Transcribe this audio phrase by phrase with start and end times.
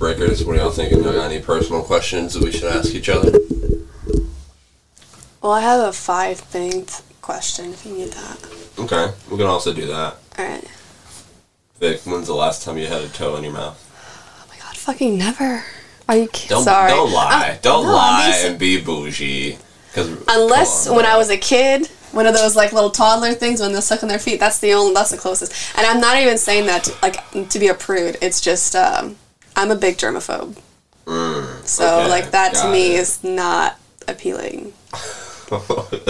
[0.00, 0.46] icebreakers.
[0.46, 1.02] What are y'all thinking?
[1.02, 3.38] Do you got any personal questions that we should ask each other?
[5.42, 6.86] Well, I have a five thing
[7.22, 8.50] question if you need that.
[8.78, 10.16] Okay, we can also do that.
[10.38, 10.64] Alright.
[11.78, 13.76] Vic, when's the last time you had a toe in your mouth?
[14.42, 15.64] Oh my god, fucking never.
[16.08, 16.56] Are you kidding?
[16.56, 16.90] Don't Sorry.
[16.90, 17.50] don't lie.
[17.50, 19.58] I'm- don't no, lie and be bougie.
[19.94, 21.06] Cause Unless on, when.
[21.06, 24.18] I was a kid, one of those like little toddler things when they're sucking their
[24.20, 24.38] feet.
[24.38, 24.94] That's the only.
[24.94, 25.52] That's the closest.
[25.76, 28.16] And I'm not even saying that to, like to be a prude.
[28.20, 29.16] It's just um,
[29.56, 30.56] I'm a big germaphobe.
[31.06, 33.00] Mm, So okay, like that to got me it.
[33.00, 34.72] is not appealing.
[35.52, 36.02] okay.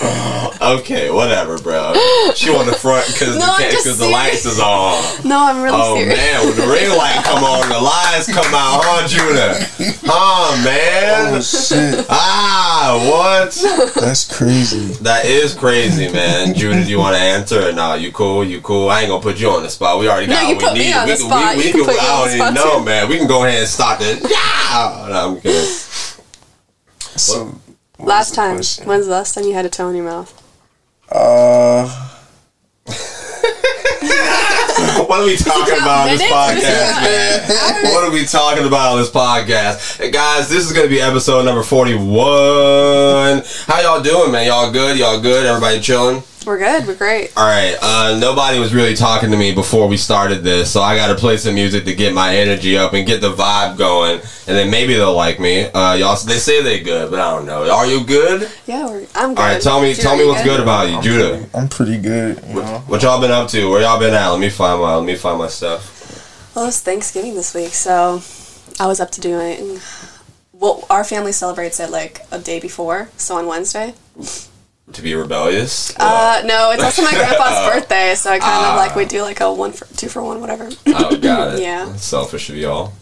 [0.62, 1.92] okay, whatever, bro.
[2.34, 5.02] She on the front because No, I'm the lights is on.
[5.26, 6.16] No, I'm really Oh serious.
[6.16, 9.58] man, when the ring light come on, the lights come out, huh, Judah?
[10.06, 11.34] Huh, man?
[11.34, 13.52] Oh shit, Ah, what?
[14.00, 14.92] that's crazy.
[15.02, 16.54] That is crazy, man.
[16.54, 17.94] Judah, do you want to answer or no?
[17.94, 18.44] You cool?
[18.44, 18.88] You cool?
[18.90, 19.98] I ain't gonna put you on the spot.
[19.98, 20.94] We already No, got you what put we me need.
[20.94, 21.56] on we the can, spot.
[21.56, 22.84] We, we You can, can put I on don't even know, too.
[22.84, 23.08] man.
[23.08, 24.20] We can go ahead and stop this.
[24.22, 25.06] Yeah.
[25.10, 25.74] No, I'm kidding.
[27.18, 27.58] So
[27.98, 28.56] what Last time.
[28.56, 28.86] question?
[28.86, 30.32] When's the last time you had a toe in your mouth?
[31.10, 32.06] Uh,
[35.08, 37.84] What are we talking about on this podcast, man?
[37.92, 39.96] What are we talking about on this podcast?
[39.98, 43.42] Hey, guys, this is going to be episode number 41.
[43.66, 44.46] How y'all doing, man?
[44.46, 44.96] Y'all good?
[44.98, 45.46] Y'all good?
[45.46, 46.22] Everybody chilling?
[46.48, 46.86] We're good.
[46.86, 47.30] We're great.
[47.36, 47.76] All right.
[47.82, 51.14] Uh, nobody was really talking to me before we started this, so I got to
[51.14, 54.70] play some music to get my energy up and get the vibe going, and then
[54.70, 55.64] maybe they'll like me.
[55.66, 57.70] Uh, y'all, they say they good, but I don't know.
[57.70, 58.50] Are you good?
[58.66, 59.42] Yeah, we're, I'm good.
[59.42, 59.60] All right.
[59.60, 61.28] Tell me, Judah, tell me what's good about you, I'm Judah.
[61.36, 62.42] pretty, I'm pretty good.
[62.48, 63.68] You know, What y'all been up to?
[63.70, 64.28] Where y'all been at?
[64.30, 66.54] Let me find my, let me find my stuff.
[66.56, 68.22] Well, it's Thanksgiving this week, so
[68.80, 69.80] I was up to doing.
[70.54, 73.92] Well, our family celebrates it like a day before, so on Wednesday.
[74.94, 75.94] To be rebellious.
[75.98, 78.72] Uh, no, it's also my grandpa's birthday, so I kind Ah.
[78.72, 80.68] of like we do like a one for two for one, whatever.
[80.88, 81.60] Oh, got it.
[81.62, 81.84] Yeah.
[81.84, 82.92] That's selfish of y'all.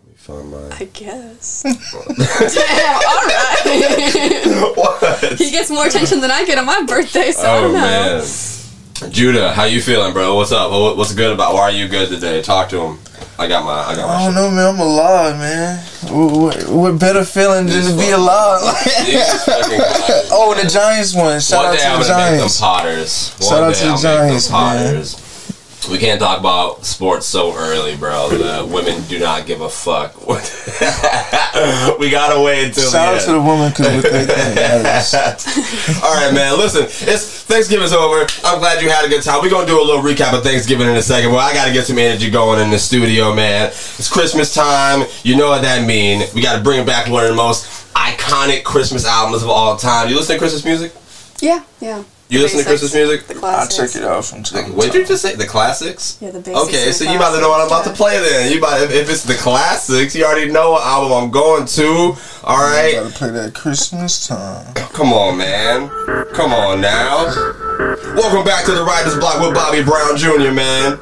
[0.00, 0.68] Let me find my.
[0.78, 1.62] I guess.
[1.64, 1.72] Damn.
[3.10, 4.76] All right.
[4.76, 5.38] what?
[5.38, 7.80] he gets more attention than I get on my birthday, so I Oh don't know.
[7.80, 8.24] man,
[9.12, 10.34] Judah, how you feeling, bro?
[10.36, 10.70] What's up?
[10.96, 11.54] What's good about?
[11.54, 12.42] Why are you good today?
[12.42, 12.98] Talk to him.
[13.40, 13.72] I got my.
[13.72, 14.14] I got my.
[14.14, 14.42] I don't shit.
[14.42, 14.74] know, man.
[14.74, 15.78] I'm alive, man.
[16.12, 18.60] What, what, better feeling than to be alive?
[18.60, 20.28] Niggas fucking got it.
[20.30, 21.40] oh, the Giants won.
[21.40, 22.60] Shout One out to the gonna make them Giants.
[22.60, 23.34] Potters.
[23.38, 24.86] One Shout out to the Giants, man.
[24.92, 25.29] Potters.
[25.88, 28.28] We can't talk about sports so early, bro.
[28.28, 30.14] The women do not give a fuck.
[31.98, 33.46] we gotta wait until Shout the out to the end.
[33.46, 36.06] woman because what they.
[36.06, 36.58] All right, man.
[36.58, 38.26] Listen, it's Thanksgiving's over.
[38.44, 39.40] I'm glad you had a good time.
[39.42, 41.30] We're gonna do a little recap of Thanksgiving in a second.
[41.32, 43.68] Well, I gotta get some energy going in the studio, man.
[43.68, 45.06] It's Christmas time.
[45.22, 46.32] You know what that means.
[46.34, 50.08] We gotta bring back one of the most iconic Christmas albums of all time.
[50.08, 50.92] You listen to Christmas music?
[51.40, 52.04] Yeah, yeah.
[52.30, 53.26] You listen to Christmas music?
[53.26, 53.92] The I'll classics.
[53.92, 55.34] check it out from time to What did you just say?
[55.34, 56.16] The classics?
[56.20, 56.68] Yeah, the basics.
[56.68, 58.52] Okay, so the you about to know what I'm about to play then.
[58.52, 62.14] You about if, if it's the classics, you already know what album I'm going to.
[62.44, 64.72] All right, Gotta play that Christmas time.
[64.94, 65.90] come on, man,
[66.32, 67.26] come on now.
[68.14, 70.52] Welcome back to the Writers Block with Bobby Brown Jr.
[70.54, 70.92] Man.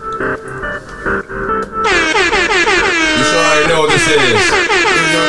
[3.21, 4.17] You sure already know what this is?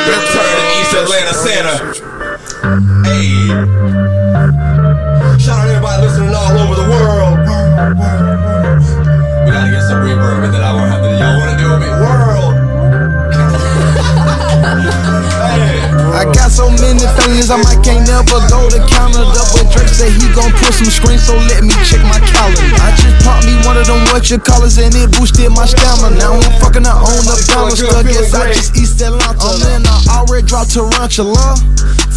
[0.08, 1.76] The return of East Atlanta Santa.
[3.04, 4.59] Hey.
[6.86, 8.76] Listening all over the world.
[9.44, 11.10] We gotta get some reverb and then I won't have to.
[11.18, 11.90] Y'all wanna do it with me?
[12.00, 12.54] World.
[15.44, 15.90] hey.
[16.10, 19.40] I got so many feelings, I might can't never go to Canada.
[19.56, 22.76] But Drake said he gon' put some screens, so let me check my calendar.
[22.82, 26.16] I just popped me one of them what you callers and it boosted my stamina.
[26.16, 29.38] Now I'm fucking I own the balance, Feeling guess I feeling just East Atlanta.
[29.38, 29.56] Uh-huh.
[29.56, 31.56] Oh man, I already dropped Tarantula.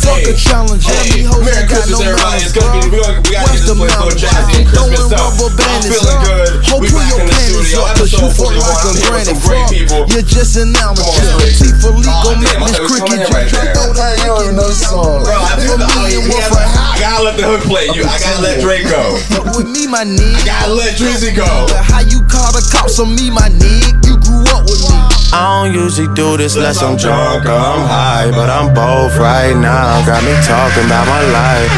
[0.04, 2.44] Fuck Hey, a challenge, Hey, me hoes Merry ain't got Christmas, no everybody.
[2.44, 2.92] It's gonna be, bruh.
[2.92, 5.32] we gotta, we gotta get this place so jazzy and Christmas stuff.
[5.40, 6.28] I'm feeling huh?
[6.28, 6.52] good.
[6.68, 7.80] Ho, We pull back your in the studio.
[7.84, 8.68] up, cause you Episode fuck 41.
[8.68, 10.00] like a I'm here with some great Fuck, people.
[10.12, 11.24] You're just an amateur.
[11.40, 11.56] Drake.
[11.56, 13.34] T for gon' make this thought it was cricket coming in drink.
[13.34, 13.76] right Drink there.
[13.80, 15.20] throw the Hey, you don't even know song.
[15.24, 16.96] Bro, I, do For the, me I, and he one has- for I half.
[17.00, 17.86] gotta let the hook play.
[17.96, 19.02] You, I gotta let Drake go.
[19.32, 20.44] Fuck with me, my nigga.
[20.44, 21.48] Gotta let Drizzy go.
[21.88, 24.04] How you call the cops on me, my nigga?
[24.04, 24.98] You grew up with me.
[25.34, 29.58] I don't usually do this unless I'm drunk or I'm high, but I'm both right
[29.58, 30.02] now.
[30.06, 31.72] Got me talking about my life.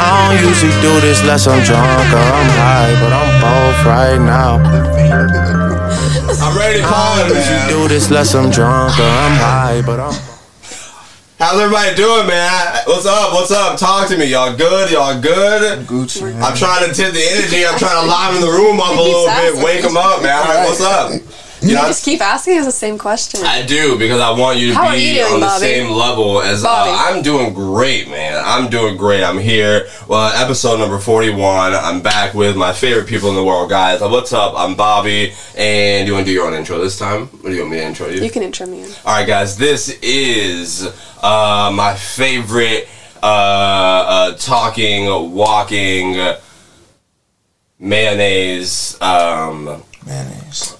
[0.00, 4.16] I don't usually do this unless I'm drunk or I'm high, but I'm both right
[4.20, 4.56] now.
[6.40, 7.68] I'm ready to call I it, don't usually man.
[7.68, 10.14] do this unless I'm drunk or I'm high, but I'm.
[11.38, 12.48] How's everybody doing, man?
[12.86, 13.34] What's up?
[13.34, 13.76] What's up?
[13.78, 14.26] Talk to me.
[14.26, 14.90] Y'all good?
[14.90, 15.84] Y'all good?
[15.86, 17.66] Gucci, I'm trying to tip the energy.
[17.66, 20.32] I'm trying to liven the room up a little bit, wake them up, man.
[20.38, 21.12] All right, what's up?
[21.62, 23.40] You You know, just keep asking us the same question.
[23.44, 25.64] I do because I want you to How be you doing, on the Bobby?
[25.64, 26.90] same level as uh, Bobby.
[26.90, 28.42] I'm doing great, man.
[28.44, 29.22] I'm doing great.
[29.22, 29.86] I'm here.
[30.08, 31.72] Well, episode number 41.
[31.74, 34.02] I'm back with my favorite people in the world, guys.
[34.02, 34.54] Uh, What's up?
[34.56, 37.28] I'm Bobby, and you want to do your own intro this time?
[37.44, 38.22] Or do you want me to intro you?
[38.22, 38.90] you can intro me in.
[39.04, 39.56] All right, guys.
[39.56, 40.84] This is
[41.22, 42.88] uh, my favorite
[43.22, 46.16] uh, uh, talking, walking
[47.78, 49.00] mayonnaise.
[49.00, 50.76] Um, Mayonnaise.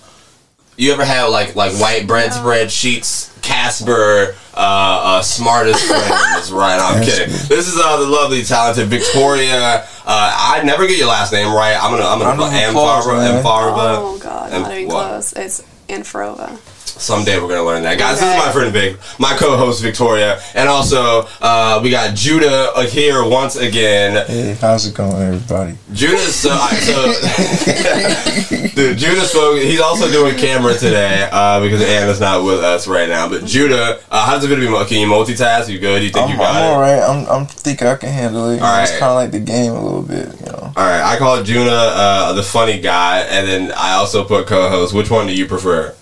[0.76, 3.30] You ever had like like white bread spread sheets?
[3.42, 6.52] Casper, uh, uh, smartest friends.
[6.52, 7.28] right, I'm kidding.
[7.48, 9.84] This is uh, the lovely, talented Victoria.
[9.84, 11.76] Uh, I never get your last name right.
[11.76, 13.02] I'm gonna I'm I'm gonna even Amfarva.
[13.02, 13.42] close, man.
[13.42, 13.96] Amfarva.
[13.98, 15.08] Oh god, and not even what?
[15.08, 15.32] close.
[15.32, 16.58] It's Infrova.
[16.84, 18.20] Someday we're gonna learn that, guys.
[18.20, 22.86] This is my friend Vic, my co-host Victoria, and also uh, we got Judah uh,
[22.86, 24.24] here once again.
[24.26, 25.76] Hey, how's it going, everybody?
[25.92, 26.50] Judah's so,
[26.80, 27.12] so
[28.74, 28.98] dude.
[28.98, 29.58] Judah spoke.
[29.58, 33.28] He's also doing camera today uh, because Anna's not with us right now.
[33.28, 34.88] But Judah, uh, how does it feel to be?
[34.88, 35.68] Can you multitask?
[35.68, 36.02] You good?
[36.02, 36.66] You think I'm, you got I'm it?
[36.66, 37.02] all right.
[37.02, 38.60] I'm, I'm think I can handle it.
[38.60, 40.72] All It's kind of like the game a little bit, you know.
[40.76, 41.02] All right.
[41.02, 44.94] I call Judah uh, the funny guy, and then I also put co-host.
[44.94, 45.94] Which one do you prefer?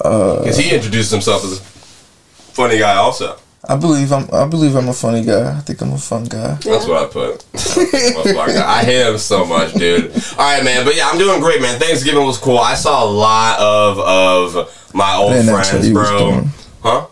[0.00, 3.38] Uh, Because he introduced himself as a funny guy, also.
[3.68, 4.28] I believe I'm.
[4.32, 5.56] I believe I'm a funny guy.
[5.56, 6.54] I think I'm a fun guy.
[6.54, 7.44] That's what I put.
[7.56, 10.12] I hate him so much, dude.
[10.38, 10.84] All right, man.
[10.84, 11.76] But yeah, I'm doing great, man.
[11.80, 12.58] Thanksgiving was cool.
[12.58, 16.44] I saw a lot of of my old friends, bro.
[16.82, 17.06] Huh?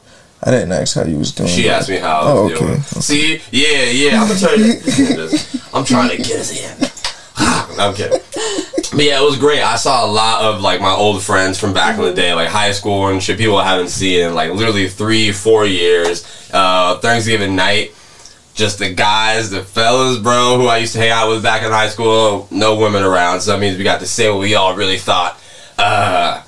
[0.44, 1.48] I didn't ask how you was doing.
[1.48, 2.66] She asked me how I Oh, was okay.
[2.66, 2.80] doing.
[2.82, 4.20] See, yeah, yeah.
[4.22, 4.74] I'm gonna tell you.
[5.74, 6.90] I'm trying to get us in.
[7.80, 8.20] I'm kidding.
[8.94, 9.60] But yeah, it was great.
[9.60, 12.48] I saw a lot of like my old friends from back in the day, like
[12.48, 13.38] high school and shit.
[13.38, 16.24] People I haven't seen in like literally three, four years.
[16.52, 17.92] Uh, Thanksgiving night,
[18.54, 21.72] just the guys, the fellas, bro, who I used to hang out with back in
[21.72, 22.46] high school.
[22.52, 25.40] No women around, so that means we got to say what we all really thought.
[25.76, 26.42] Uh,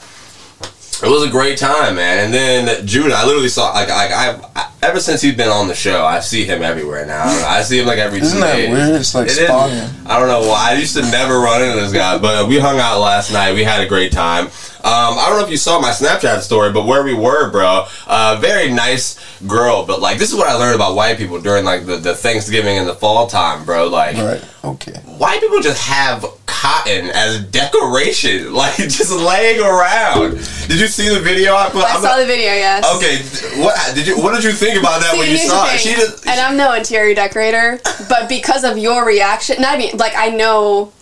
[1.02, 2.24] it was a great time, man.
[2.24, 5.68] And then Judah, I literally saw like like I, I ever since he's been on
[5.68, 7.24] the show, I see him everywhere now.
[7.24, 8.70] I, I see him like every Isn't two that days.
[8.70, 8.88] weird?
[9.00, 9.50] It's like It is.
[9.50, 10.70] I don't know why.
[10.70, 13.54] I used to never run into this guy, but we hung out last night.
[13.54, 14.48] We had a great time.
[14.86, 17.86] Um, I don't know if you saw my Snapchat story, but where we were, bro,
[18.06, 19.84] uh, very nice girl.
[19.84, 22.78] But like, this is what I learned about white people during like the, the Thanksgiving
[22.78, 23.88] and the fall time, bro.
[23.88, 24.44] Like, Right.
[24.64, 24.92] Okay.
[25.18, 30.32] white people just have cotton as decoration, like just laying around.
[30.68, 31.84] Did you see the video I put?
[31.84, 32.52] I saw not- the video.
[32.52, 32.84] Yes.
[32.96, 34.16] Okay, what did you?
[34.22, 35.78] What did you think about that See, when you saw it?
[35.80, 36.26] She just.
[36.26, 40.92] and I'm no interior decorator, but because of your reaction, not even like I know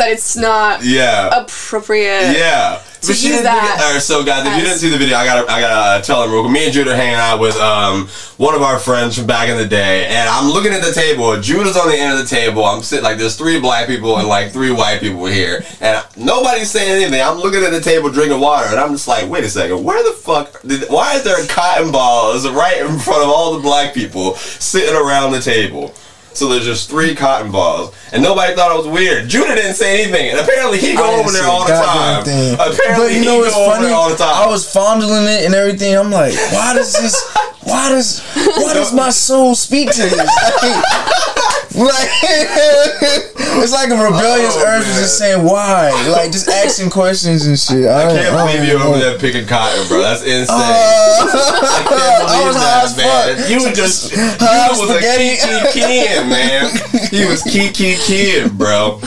[0.00, 1.28] that it's not yeah.
[1.42, 2.32] appropriate.
[2.32, 2.82] Yeah.
[3.02, 5.50] to she that it- or so guys, if you didn't see the video, I gotta
[5.50, 6.52] I gotta uh, tell them real quick.
[6.52, 9.56] Me and Judah are hanging out with um one of our friends from back in
[9.58, 11.38] the day, and I'm looking at the table.
[11.40, 12.64] Judah's on the end of the table.
[12.64, 16.70] I'm sitting like there's three black people and like three white people here, and nobody's
[16.70, 17.20] saying anything.
[17.22, 20.02] I'm looking at the table drinking water, and I'm just like, wait a second, where
[20.02, 20.60] the fuck?
[20.62, 24.94] Did, why is there cotton balls right in front of all the black people sitting
[24.94, 25.94] around the table?
[26.32, 29.28] So there's just three cotton balls, and nobody thought it was weird.
[29.28, 32.24] Judah didn't say anything, and apparently he go over there all the time.
[32.24, 32.54] thing.
[32.54, 33.86] Apparently but you he know what's funny?
[33.86, 34.34] there all the time.
[34.34, 35.96] I was fondling it and everything.
[35.96, 37.14] I'm like, why does this?
[37.62, 38.20] Why does?
[38.34, 40.12] Why does my soul speak to this?
[41.86, 42.08] like,
[43.62, 44.98] it's like a rebellious Oh, urge man.
[45.00, 47.86] just saying why, like just asking questions and shit.
[47.86, 50.00] I, I can't I believe you even over there picking cotton, bro.
[50.02, 50.48] That's insane.
[50.48, 53.36] Uh, I can't I believe was high as that, man.
[53.38, 53.50] fuck.
[53.50, 55.36] You were just, you as was a spaghetti.
[55.72, 56.70] kiki kid, man.
[57.10, 59.00] He was kiki kid, bro.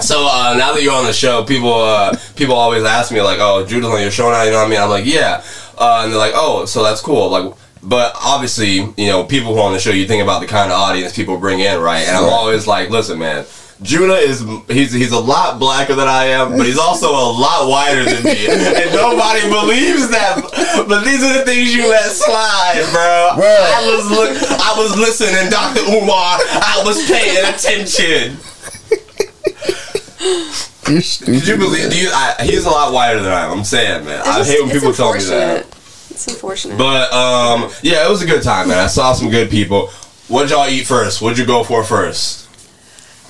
[0.00, 3.38] So uh, now that you're on the show, people uh, people always ask me like,
[3.40, 4.80] "Oh, Judah's on your show now," you know what I mean?
[4.80, 5.42] I'm like, "Yeah,"
[5.76, 9.60] uh, and they're like, "Oh, so that's cool." Like, but obviously, you know, people who
[9.60, 12.06] are on the show, you think about the kind of audience people bring in, right?
[12.06, 13.44] And I'm always like, "Listen, man."
[13.80, 17.70] Judah is he's he's a lot blacker than I am, but he's also a lot
[17.70, 20.42] whiter than me, and nobody believes that.
[20.88, 23.34] But these are the things you let slide, bro.
[23.36, 23.46] Bro.
[23.46, 24.30] I was look,
[24.60, 26.38] I was listening, Doctor Umar.
[26.58, 28.38] I was paying attention.
[30.88, 31.32] You're stupid.
[31.34, 31.90] Did you believe?
[31.92, 33.58] Do you, I, he's a lot whiter than I am.
[33.58, 34.18] I'm saying, man.
[34.20, 35.66] It's I just- hate when people tell me that.
[36.18, 36.76] It's unfortunate.
[36.78, 38.78] But um, yeah, it was a good time, man.
[38.78, 39.86] I saw some good people.
[40.26, 41.22] What'd y'all eat first?
[41.22, 42.46] What'd you go for first?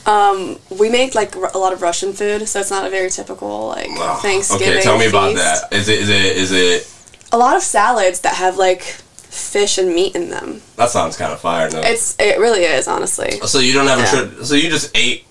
[0.07, 3.11] um, we make like r- a lot of Russian food, so it's not a very
[3.11, 4.69] typical like Oh, Thanksgiving.
[4.69, 5.71] Okay, tell me about that.
[5.71, 6.91] Is it is it is it?
[7.31, 10.63] A lot of salads that have like fish and meat in them.
[10.77, 11.69] That sounds kind of fire.
[11.71, 11.83] No.
[11.83, 13.33] It's it really is honestly.
[13.41, 14.31] so you don't have a Yeah.
[14.35, 15.27] tri- so you just ate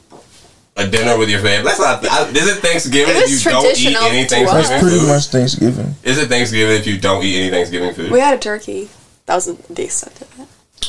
[0.78, 1.66] a dinner with your family.
[1.66, 2.06] That's not.
[2.08, 4.70] I, is it Thanksgiving It if you don't eat traditional any Thanksgiving us.
[4.70, 5.08] That's pretty food?
[5.08, 5.96] much Thanksgiving.
[6.04, 8.12] Is it Thanksgiving if you don't eat any Thanksgiving food?
[8.12, 8.90] We had a turkey.
[9.26, 10.48] That was the extent of it.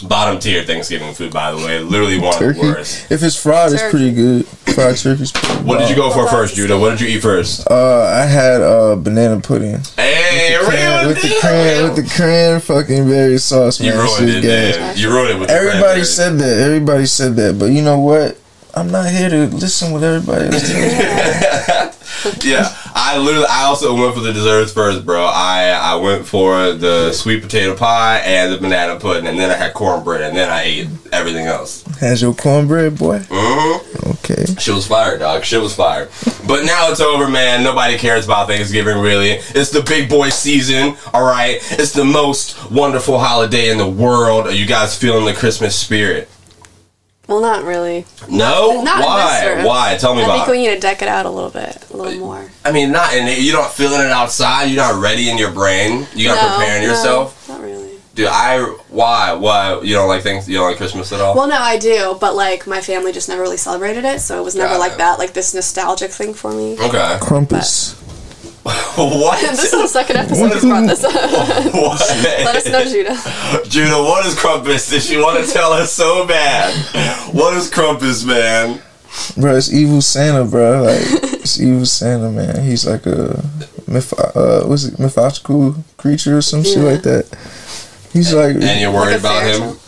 [0.08, 1.80] Bottom tier Thanksgiving food, by the way.
[1.80, 2.60] Literally one of the Turkey.
[2.60, 3.10] worst.
[3.10, 4.46] If it's fried, it's pretty good.
[4.46, 6.78] Fried turkey's pretty What did you go for first, that's Judah?
[6.78, 7.68] What did you eat first?
[7.68, 9.80] Uh, I had uh banana pudding.
[9.96, 13.92] Hey, real with the deal, cran, with the cran fucking berry sauce, man.
[13.94, 14.96] You ruined it, man.
[14.96, 16.04] You ruined it with Everybody cranberry.
[16.04, 16.58] said that.
[16.60, 17.58] Everybody said that.
[17.58, 18.38] But you know what?
[18.78, 22.44] I'm not here to listen with everybody else.
[22.44, 25.24] yeah, I literally, I also went for the desserts first, bro.
[25.24, 29.54] I I went for the sweet potato pie and the banana pudding, and then I
[29.54, 31.82] had cornbread, and then I ate everything else.
[31.98, 33.20] Has your cornbread, boy?
[33.30, 34.44] hmm Okay.
[34.58, 35.44] Shit was fired, dog.
[35.44, 36.08] Shit was fired.
[36.46, 37.62] But now it's over, man.
[37.62, 39.30] Nobody cares about Thanksgiving, really.
[39.54, 41.58] It's the big boy season, all right?
[41.72, 44.46] It's the most wonderful holiday in the world.
[44.46, 46.28] Are you guys feeling the Christmas spirit?
[47.28, 48.06] Well, not really.
[48.28, 48.82] No?
[48.82, 49.62] Not Why?
[49.64, 49.96] Why?
[49.98, 50.50] Tell me I about think it.
[50.50, 52.50] we need to deck it out a little bit, a little more.
[52.64, 53.38] I mean, not in it.
[53.40, 54.64] You're not feeling it outside.
[54.64, 56.06] You're not ready in your brain.
[56.14, 57.46] You're not No, preparing no, yourself.
[57.48, 57.90] Not really.
[58.14, 60.48] Dude, I why why you don't like things?
[60.48, 61.36] You don't like Christmas at all?
[61.36, 64.42] Well, no, I do, but like my family just never really celebrated it, so it
[64.42, 64.98] was never Got like it.
[64.98, 66.72] that, like this nostalgic thing for me.
[66.80, 67.18] okay.
[67.20, 67.94] Krampus.
[68.96, 69.40] what?
[69.40, 71.12] this is the second episode we brought this up.
[71.74, 72.00] what?
[72.22, 73.68] Let us know, Judah.
[73.68, 74.90] Judah, what is Krampus?
[74.90, 76.74] Did you want to tell us so bad?
[77.34, 78.82] What is Krampus, man?
[79.36, 80.82] Bro, it's evil Santa, bro.
[80.82, 81.00] Like
[81.40, 82.62] it's evil Santa, man.
[82.62, 83.42] He's like a
[83.86, 87.26] myth, uh, what's it, mythological creature or some shit like that.
[88.12, 89.78] He's like, And you're worried Like about him?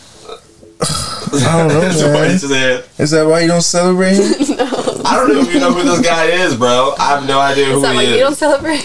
[0.81, 2.83] I don't know, That's what he man.
[2.99, 4.69] Is that why you don't celebrate him?
[5.11, 6.95] I don't know if you know who this guy is, bro.
[6.99, 8.15] I have no idea who Is that he like is.
[8.17, 8.81] you don't celebrate?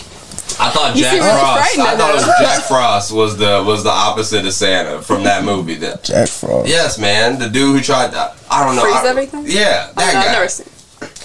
[0.57, 1.79] I thought You Jack really Frost.
[1.79, 5.43] I thought it was Jack Frost was the was the opposite of Santa from that
[5.43, 5.75] movie.
[5.75, 6.67] That Jack Frost.
[6.69, 8.37] yes, man, the dude who tried that.
[8.49, 8.81] I don't know.
[8.83, 9.43] Freeze I everything?
[9.47, 10.31] Yeah, Oh, that I've guy.
[10.31, 10.67] never seen.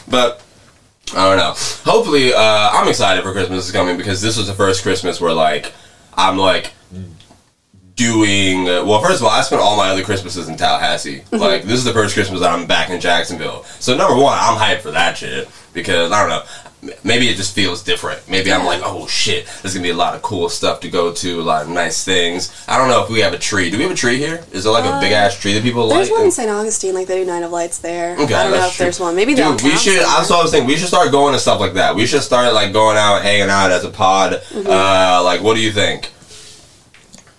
[0.09, 0.43] But
[1.17, 1.55] I don't know.
[1.91, 5.33] Hopefully, uh, I'm excited for Christmas is coming because this was the first Christmas where
[5.33, 5.73] like
[6.15, 6.73] I'm like
[8.01, 9.01] doing well.
[9.03, 11.21] First of all, I spent all my other Christmases in Tallahassee.
[11.21, 11.37] Mm-hmm.
[11.37, 13.65] Like this is the first Christmas that I'm back in Jacksonville.
[13.79, 16.43] So number one, I'm hyped for that shit because I don't know.
[17.05, 18.27] Maybe it just feels different.
[18.27, 21.13] Maybe I'm like, oh shit, there's gonna be a lot of cool stuff to go
[21.13, 22.51] to, a lot of nice things.
[22.67, 23.69] I don't know if we have a tree.
[23.69, 24.43] Do we have a tree here?
[24.51, 26.17] Is there like a big ass tree that people Uh, There's like?
[26.17, 26.49] one in St.
[26.49, 28.15] Augustine, like they do Night of Lights there.
[28.19, 29.15] Okay, I don't know if there's one.
[29.15, 30.01] Maybe Dude, we should.
[30.01, 30.69] That's what I was thinking.
[30.69, 31.95] We should start going to stuff like that.
[31.95, 34.41] We should start like going out, hanging out as a pod.
[34.49, 34.67] Mm-hmm.
[34.67, 36.11] Uh, like, what do you think?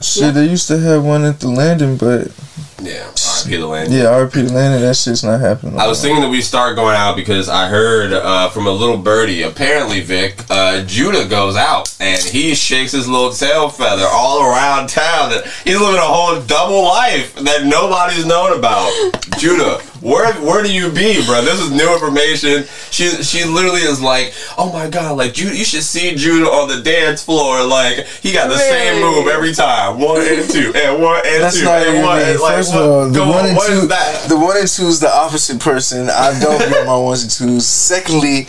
[0.01, 2.27] Shit, they used to have one at the landing, but
[2.81, 3.93] Yeah, RP the land.
[3.93, 5.79] yeah, RP the landing, that shit's not happening.
[5.79, 8.98] I was thinking that we start going out because I heard uh, from a little
[8.98, 9.43] birdie.
[9.43, 14.89] Apparently, Vic uh, Judah goes out and he shakes his little tail feather all around
[14.89, 15.31] town.
[15.63, 18.91] He's living a whole double life that nobody's known about.
[19.38, 21.41] Judah, where where do you be, bro?
[21.41, 22.65] This is new information.
[22.89, 26.67] She she literally is like, oh my god, like Judah, you should see Judah on
[26.67, 27.63] the dance floor.
[27.63, 31.60] Like he got the same move every time, one and two, and one and That's
[31.60, 32.20] two, not and one.
[32.22, 34.29] and like, First what- of all, the one on, and what is two, that?
[34.29, 36.10] the one and two is the opposite person.
[36.10, 37.67] I don't get my ones and twos.
[37.67, 38.48] Secondly,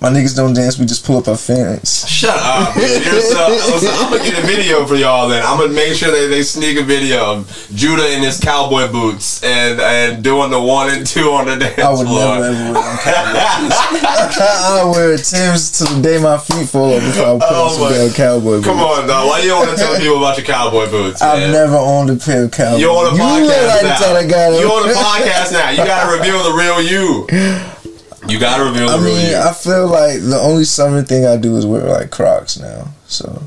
[0.00, 0.78] my niggas don't dance.
[0.78, 2.06] We just pull up our fans.
[2.08, 2.74] Shut up.
[2.74, 2.80] So,
[3.48, 5.42] listen, I'm gonna get a video for y'all then.
[5.44, 9.42] I'm gonna make sure that they sneak a video of Judah in his cowboy boots
[9.42, 12.38] and and doing the one and two on the dance I would floor.
[12.38, 14.38] never ever wear them cowboy boots.
[14.40, 17.70] I wear Tim's to the day my feet fall off before I put Oh on
[17.70, 18.66] some damn cowboy boots.
[18.66, 19.26] Come on, dog.
[19.28, 21.22] Why you don't want to tell people about your cowboy boots?
[21.22, 23.98] I've never owned a pair of cowboy You on a podcast like now.
[23.98, 25.70] the type of guy that- you on a podcast now.
[25.70, 27.26] You gotta reveal the real you.
[28.28, 29.36] You gotta reveal the I real mean, you.
[29.36, 32.88] I feel like the only summer thing I do is wear like Crocs now.
[33.06, 33.42] So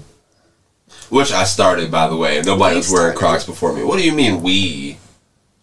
[1.10, 2.42] Which I started, by the way.
[2.42, 3.18] Nobody You was wearing started.
[3.18, 3.84] Crocs before me.
[3.84, 4.98] What do you mean we?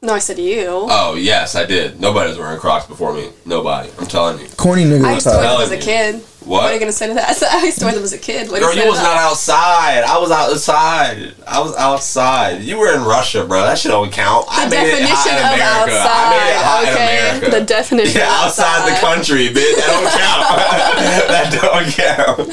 [0.02, 0.66] No, I said you.
[0.68, 2.00] Oh yes, I did.
[2.00, 3.30] Nobody was wearing Crocs before me.
[3.44, 3.88] Nobody.
[3.98, 4.46] I'm telling you.
[4.56, 5.04] corny nigga.
[5.04, 5.82] I used to wear them as a you.
[5.82, 6.24] kid.
[6.46, 6.62] What?
[6.62, 7.42] What are you gonna say to that?
[7.50, 8.48] I used to wear them as a kid.
[8.48, 10.04] What Girl, you you was not outside.
[10.04, 11.34] I was outside.
[11.44, 12.62] I was outside.
[12.62, 13.62] You were in Russia, bro.
[13.62, 14.46] That shit don't count.
[14.48, 15.98] I The hot definition of America.
[15.98, 17.42] I made it hot outside.
[17.42, 19.74] Okay, the definition yeah, of outside the country, bitch.
[19.74, 20.46] That don't count.
[21.34, 22.46] that don't count.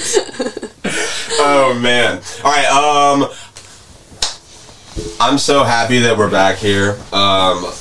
[1.40, 2.20] oh man.
[2.44, 2.66] All right.
[2.66, 3.30] Um,
[5.20, 6.98] I'm so happy that we're back here.
[7.12, 7.72] Um,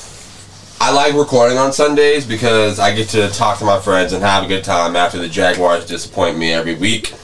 [0.84, 4.42] I like recording on Sundays because I get to talk to my friends and have
[4.42, 7.14] a good time after the Jaguars disappoint me every week.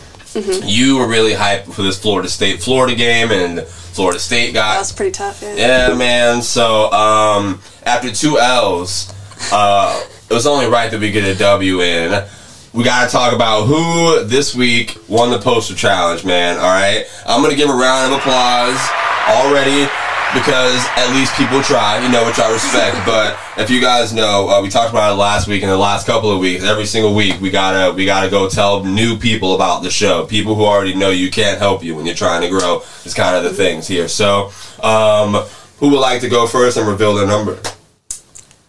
[0.64, 4.78] You were really hyped for this Florida State Florida game, and Florida State got That
[4.78, 5.42] was pretty tough.
[5.42, 5.88] Yeah.
[5.88, 6.40] yeah, man.
[6.40, 9.12] So um, after two L's,
[9.52, 12.24] uh, it was only right that we get a W in.
[12.72, 16.58] We gotta talk about who this week won the poster challenge, man.
[16.58, 18.78] All right, I'm gonna give a round of applause
[19.26, 19.90] already
[20.35, 22.97] because at least people try, you know, which I respect.
[23.06, 26.06] but if you guys know, uh, we talked about it last week and the last
[26.06, 26.64] couple of weeks.
[26.64, 30.26] Every single week, we gotta we gotta go tell new people about the show.
[30.26, 32.82] People who already know you can't help you when you're trying to grow.
[33.04, 34.08] Is kind of the things here.
[34.08, 34.52] So.
[34.82, 35.35] Um,
[35.78, 37.58] Who would like to go first and reveal their number?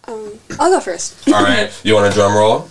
[0.04, 1.28] Um, I'll go first.
[1.28, 2.68] All right, you want a drum roll?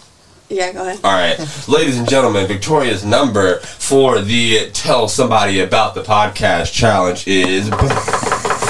[0.49, 0.99] Yeah, go ahead.
[1.03, 7.27] All right, ladies and gentlemen, Victoria's number for the Tell Somebody About the Podcast challenge
[7.27, 7.69] is.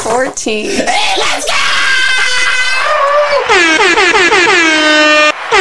[0.09, 0.65] 14.
[0.71, 1.55] Hey, let's go!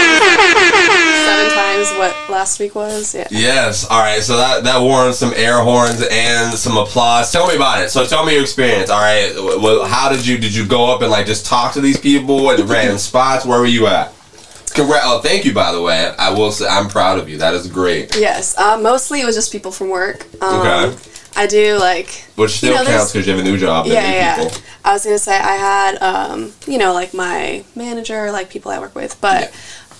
[0.08, 3.14] Seven times what last week was.
[3.14, 3.28] Yeah.
[3.30, 3.86] Yes.
[3.88, 4.22] All right.
[4.22, 7.30] So that that warrants some air horns and some applause.
[7.30, 7.90] Tell me about it.
[7.90, 8.90] So tell me your experience.
[8.90, 9.32] All right.
[9.36, 12.50] Well, how did you did you go up and like just talk to these people
[12.50, 13.44] at random spots?
[13.44, 14.12] Where were you at?
[14.74, 15.04] Congrats.
[15.06, 15.52] Oh, thank you.
[15.52, 17.38] By the way, I will say I'm proud of you.
[17.38, 18.16] That is great.
[18.16, 18.56] Yes.
[18.58, 20.26] Uh, mostly it was just people from work.
[20.42, 20.96] Um, Okay.
[21.38, 22.08] I do like.
[22.36, 23.86] Which still you know, counts because you have a new job.
[23.86, 24.44] Yeah, yeah.
[24.44, 24.58] people.
[24.84, 28.78] I was gonna say I had, um, you know, like my manager, like people I
[28.80, 29.50] work with, but Yeah.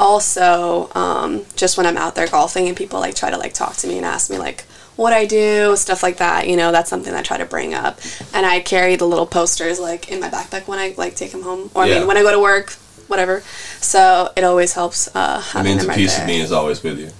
[0.01, 3.75] also um, just when I'm out there golfing and people like try to like talk
[3.77, 4.65] to me and ask me like
[4.97, 6.49] what I do, stuff like that.
[6.49, 8.01] You know, that's something I try to bring up.
[8.35, 11.43] And I carry the little posters like in my backpack when I like take them
[11.43, 12.73] home, or I mean when I go to work,
[13.07, 13.41] whatever.
[13.81, 16.23] So it always helps uh, It means a right piece there.
[16.25, 17.11] of me is always with you.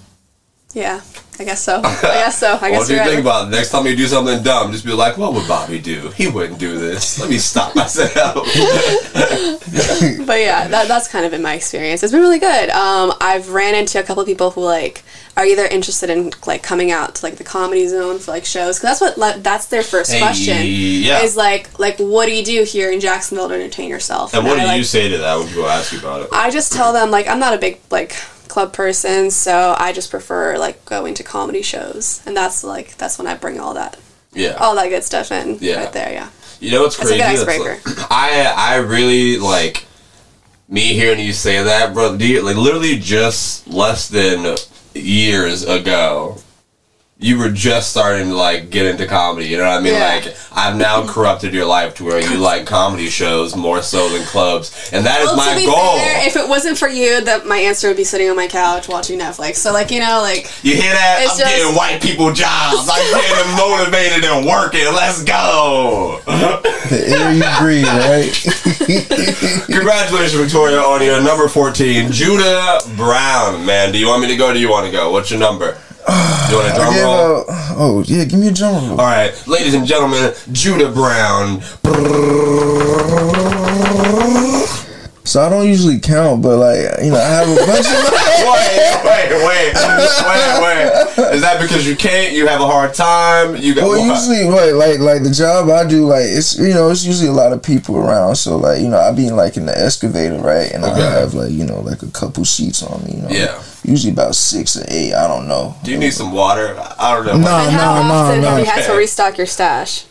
[0.79, 1.01] Yeah,
[1.41, 1.81] I guess so.
[1.85, 2.57] I guess so.
[2.63, 3.51] I What do you you're think about it?
[3.51, 6.11] Next time you do something dumb, just be like, "What would Bobby do?
[6.11, 7.19] He wouldn't do this.
[7.19, 8.15] Let me stop myself."
[10.25, 12.05] but yeah, that, that's kind of been my experience.
[12.05, 12.71] It's been really good.
[12.71, 15.03] Um, I've ran into a couple of people who like
[15.37, 18.79] are either interested in like coming out to like the comedy zone for like shows
[18.79, 21.23] because that's what like, that's their first Hey, question yeah.
[21.23, 24.33] is like like what do you do here in Jacksonville to entertain yourself?
[24.33, 26.29] and what do I, you say to that when people ask you about it?
[26.33, 28.15] I just tell them like I'm not a big like
[28.49, 33.19] club person, so I just prefer like going to comedy shows, and that's like that's
[33.19, 33.97] when I bring all that
[34.33, 34.57] Yeah.
[34.61, 35.77] all that good stuff in Yeah.
[35.85, 36.13] right there.
[36.13, 36.29] Yeah.
[36.61, 37.37] You know what's That's a crazy?
[37.45, 37.81] good icebreaker.
[38.01, 39.85] like- I I really like
[40.69, 42.17] me hearing you say that, bro.
[42.17, 44.57] Do you, like literally just less than
[44.95, 46.39] years ago,
[47.21, 49.47] you were just starting to like get into comedy.
[49.49, 49.95] You know what I mean?
[49.95, 50.21] Yeah.
[50.25, 54.23] Like I've now corrupted your life to where you like comedy shows more so than
[54.25, 55.97] clubs, and that is Well, my to be goal.
[55.99, 58.89] fair, if it wasn't for you, that my answer would be sitting on my couch
[58.89, 59.57] watching Netflix.
[59.57, 61.19] So like you know, like You hear that?
[61.23, 62.89] It's I'm just- getting white people jobs.
[62.89, 64.85] I'm getting them motivated and working.
[64.95, 66.21] Let's go.
[66.25, 69.67] The air you breathe, right?
[69.67, 73.67] Congratulations, Victoria, on your number 14, Judah Brown.
[73.67, 74.51] Man, do you want me to go?
[74.51, 75.11] Or do you want to go?
[75.11, 75.77] What's your number?
[76.09, 77.41] You want a drum roll?
[77.41, 77.45] out,
[77.77, 79.01] oh yeah, give me a drum roll.
[79.01, 81.61] All right, ladies and gentlemen, Judah Brown.
[85.29, 88.15] So I don't usually count, but like you know, I have a bunch of.
[88.39, 91.35] Wait, wait, wait, wait, wait.
[91.35, 92.33] Is that because you can't?
[92.33, 93.57] You have a hard time?
[93.57, 96.89] You got Well, usually, right, like like the job I do, like it's you know
[96.91, 98.37] it's usually a lot of people around.
[98.37, 101.03] So like you know I be in like in the excavator, right, and Okay.
[101.03, 103.17] I have like you know like a couple sheets on me.
[103.17, 103.63] You know, Yeah.
[103.85, 105.13] Usually about six or eight.
[105.15, 105.77] I don't know.
[105.83, 106.77] Do you need some water?
[106.99, 107.33] I don't know.
[107.39, 108.59] No, and how no, often no, have no.
[108.59, 110.05] you had to restock your stash?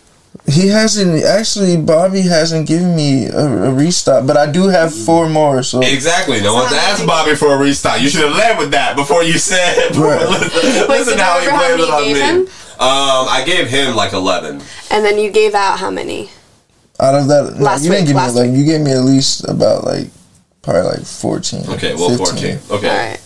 [0.49, 1.75] He hasn't actually.
[1.75, 5.61] Bobby hasn't given me a, a restock, but I do have four more.
[5.61, 6.39] So Exactly.
[6.41, 7.99] No one's how asked Bobby for a restock.
[7.99, 9.91] You should have led with that before you said.
[9.97, 10.21] Right.
[10.29, 12.43] listen Wait, so do how you he remember how blamed many it on me.
[12.43, 12.47] him?
[12.79, 14.61] Um, I gave him like eleven.
[14.89, 16.29] And then you gave out how many?
[16.99, 18.91] out of that, no, Last you didn't week, give me last like you gave me
[18.91, 20.07] at least about like
[20.61, 21.61] probably like fourteen.
[21.69, 22.17] Okay, well, 15.
[22.25, 22.59] fourteen.
[22.71, 23.19] Okay, All right.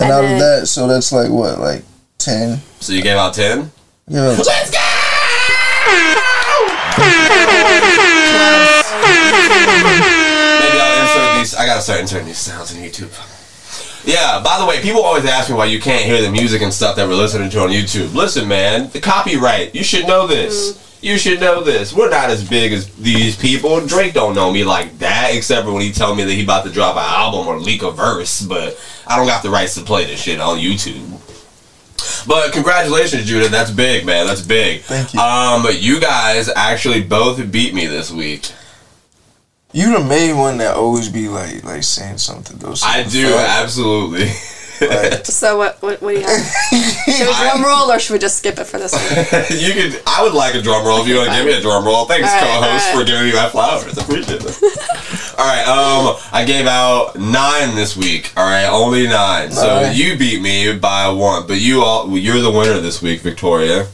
[0.00, 1.84] And, And out then- of that, so that's like what, like
[2.18, 2.58] ten?
[2.80, 3.70] so you gave out ten.
[4.08, 4.78] Yeah, Let's go!
[6.96, 7.06] Maybe
[10.78, 11.54] I'll insert these.
[11.54, 13.10] I gotta start inserting these sounds in YouTube.
[14.06, 16.72] Yeah, by the way, people always ask me why you can't hear the music and
[16.72, 18.14] stuff that we're listening to on YouTube.
[18.14, 19.74] Listen, man, the copyright.
[19.74, 20.72] You should know this.
[20.72, 20.80] Mm-hmm.
[21.06, 21.92] You should know this.
[21.92, 23.84] We're not as big as these people.
[23.86, 26.64] Drake don't know me like that, except for when he tell me that he about
[26.64, 28.42] to drop an album or leak a verse.
[28.42, 31.20] But I don't got the rights to play this shit on YouTube.
[32.26, 33.48] But congratulations, Judah.
[33.48, 34.26] That's big, man.
[34.26, 34.82] That's big.
[34.82, 35.20] Thank you.
[35.20, 38.50] Um, you guys actually both beat me this week.
[39.72, 44.30] you the main one that always be like like saying something Those I do absolutely.
[44.80, 45.80] like, So what?
[45.82, 46.40] What, what do you have?
[47.04, 49.02] Should we drum roll or should we just skip it for this one?
[49.60, 50.02] you could.
[50.06, 52.06] I would like a drum roll if you want to give me a drum roll.
[52.06, 53.00] Thanks, All right, co-host, all right.
[53.00, 53.96] for giving me my flowers.
[53.98, 55.38] Appreciate it.
[55.38, 55.66] all right.
[55.68, 58.32] Um, I gave out nine this week.
[58.36, 59.52] All right, only nine.
[59.52, 59.96] So Alright.
[59.96, 63.86] you beat me by one, but you all, you're the winner this week, Victoria.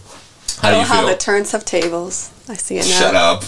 [0.63, 1.09] How do Oh, you how feel?
[1.09, 2.31] the turns have tables.
[2.49, 2.99] I see it now.
[3.01, 3.43] Shut up.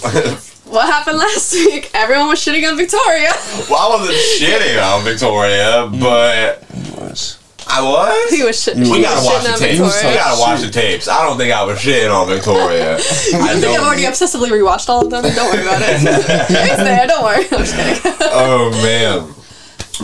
[0.73, 1.91] What happened last week?
[1.93, 3.31] Everyone was shitting on Victoria.
[3.71, 6.65] well, I wasn't shitting on Victoria, but
[6.99, 7.39] was.
[7.69, 8.31] I was.
[8.33, 8.77] he was shit.
[8.77, 9.79] We We gotta watch the tapes.
[10.03, 11.09] We gotta watch the tapes.
[11.09, 12.95] I don't think I was shitting on Victoria.
[12.97, 13.01] I I
[13.61, 15.23] think I've already obsessively rewatched all of them.
[15.23, 16.01] Don't worry about it.
[16.01, 17.07] it's there.
[17.07, 17.45] Don't worry.
[17.45, 18.17] I'm just kidding.
[18.33, 19.35] Oh man.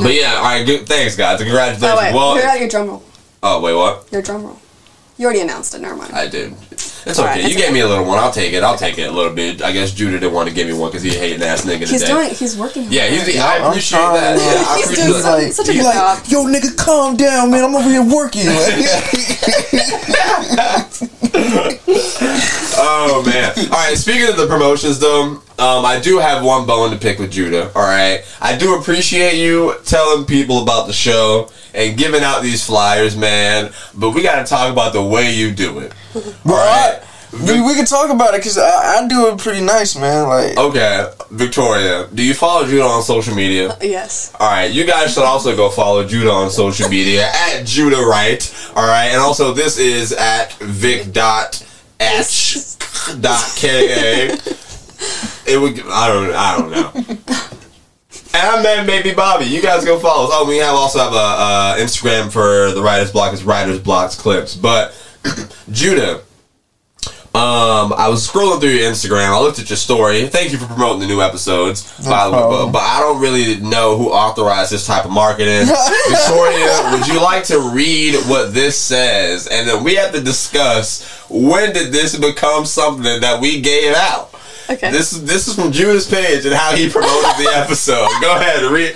[0.04, 0.66] But yeah, all right.
[0.66, 0.86] Good.
[0.86, 1.40] Thanks, guys.
[1.40, 1.82] Congratulations.
[1.82, 3.02] Oh wait, well, you're out your drum roll.
[3.42, 4.06] oh wait, what?
[4.12, 4.60] Your drum roll.
[5.16, 5.80] You already announced it.
[5.80, 6.12] Never mind.
[6.12, 6.54] I did.
[7.06, 7.48] It's Alright, okay.
[7.48, 8.18] You it's gave me a little one.
[8.18, 8.62] I'll take it.
[8.62, 9.62] I'll take it a little bit.
[9.62, 11.88] I guess Judah didn't want to give me one because he a hating ass nigga
[11.88, 12.12] He's today.
[12.12, 12.30] doing.
[12.34, 12.86] He's working.
[12.90, 13.34] yeah, he's.
[13.36, 13.62] hard.
[13.62, 14.38] I I'm appreciate that.
[14.38, 15.38] Yeah, I He's appreciate doing that.
[15.44, 16.18] like, such a good like, job.
[16.28, 17.64] yo, nigga, calm down, man.
[17.64, 18.46] I'm over here working.
[22.80, 23.52] Oh man!
[23.58, 23.96] All right.
[23.96, 27.70] Speaking of the promotions, though, um, I do have one bone to pick with Judah.
[27.74, 32.64] All right, I do appreciate you telling people about the show and giving out these
[32.64, 33.72] flyers, man.
[33.94, 35.92] But we got to talk about the way you do it.
[36.14, 37.00] All right.
[37.32, 40.28] we, we can talk about it because I, I do it pretty nice, man.
[40.28, 43.76] Like, Okay, Victoria, do you follow Judah on social media?
[43.82, 44.34] Yes.
[44.40, 48.54] All right, you guys should also go follow Judah on social media at Judah Rite.
[48.74, 51.62] All right, and also this is at Vic dot
[52.00, 52.56] H
[53.20, 54.36] dot K A.
[55.46, 55.80] It would.
[55.86, 56.34] I don't.
[56.34, 57.18] I don't know.
[58.34, 59.46] And met maybe Bobby.
[59.46, 60.30] You guys go follow us.
[60.32, 63.32] Oh, we have also have a uh, Instagram for the Writers Block.
[63.32, 64.54] It's Writers Blocks Clips.
[64.54, 64.94] But
[65.72, 66.22] Judah,
[67.34, 69.28] um, I was scrolling through your Instagram.
[69.28, 70.26] I looked at your story.
[70.26, 72.38] Thank you for promoting the new episodes, by the way.
[72.38, 75.66] But, but I don't really know who authorized this type of marketing.
[76.08, 81.06] Victoria, would you like to read what this says, and then we have to discuss
[81.28, 84.34] when did this become something that we gave out?
[84.70, 84.90] Okay.
[84.90, 88.08] This is this is from Judah's page and how he promoted the episode.
[88.20, 88.94] Go ahead, read.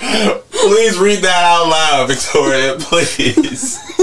[0.50, 2.76] Please read that out loud, Victoria.
[2.78, 3.78] Please.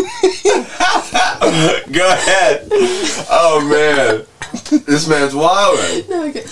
[1.91, 2.67] Go ahead.
[3.29, 4.25] Oh man,
[4.85, 5.79] this man's wild.
[6.09, 6.43] No, okay.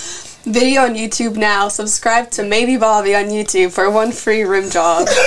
[0.43, 1.67] Video on YouTube now.
[1.67, 5.07] Subscribe to Maybe Bobby on YouTube for one free rim job.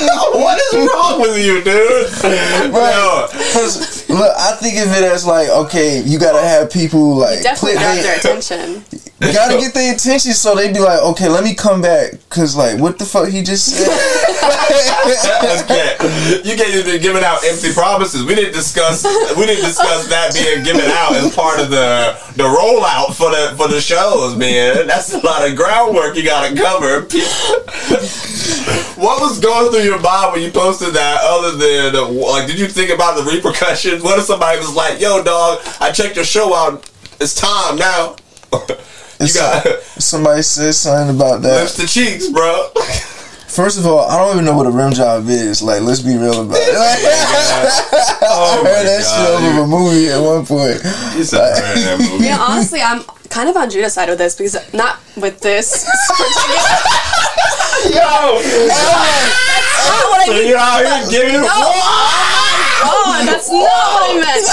[0.00, 2.10] What is wrong with you, dude?
[2.72, 3.28] No.
[4.08, 7.78] Cause look, I think of it as like, okay, you gotta have people like Definitely
[7.78, 8.84] click got their attention.
[9.20, 12.12] You gotta get their attention so they be like, okay, let me come back.
[12.30, 13.88] Cause like, what the fuck he just said?
[16.44, 18.24] You can't even be giving out empty promises.
[18.24, 19.04] We didn't discuss.
[19.36, 23.54] We didn't discuss that being given out as part of the the rollout for the
[23.56, 24.86] for the shows, man.
[24.86, 27.02] That's a lot of groundwork you got to cover.
[29.00, 31.20] what was going through your mind when you posted that?
[31.22, 33.97] Other than like, did you think about the repercussions?
[34.02, 36.88] What if somebody was like, "Yo, dog, I checked your show out.
[37.20, 38.16] It's time now."
[39.20, 39.66] you got
[39.98, 41.86] Somebody said something about lips that.
[41.86, 42.70] to cheeks, bro.
[43.48, 45.62] First of all, I don't even know what a rim job is.
[45.62, 46.68] Like, let's be real about it.
[48.22, 50.78] Oh I heard that God, shit off you- a movie at one point.
[51.16, 52.30] You said that movie.
[52.30, 55.84] Honestly, I'm kind of on Judah's side with this because not with this.
[57.88, 58.38] Yo, not
[60.10, 61.40] what I so you're out here giving.
[61.40, 61.48] No.
[62.80, 64.44] Oh, that's not what I meant.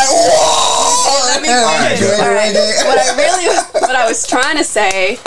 [1.26, 2.20] Let me Alright, finish.
[2.20, 2.54] Alright.
[2.86, 3.46] What I really,
[3.82, 5.20] what I was trying to say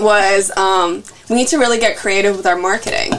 [0.00, 3.12] was, um, we need to really get creative with our marketing.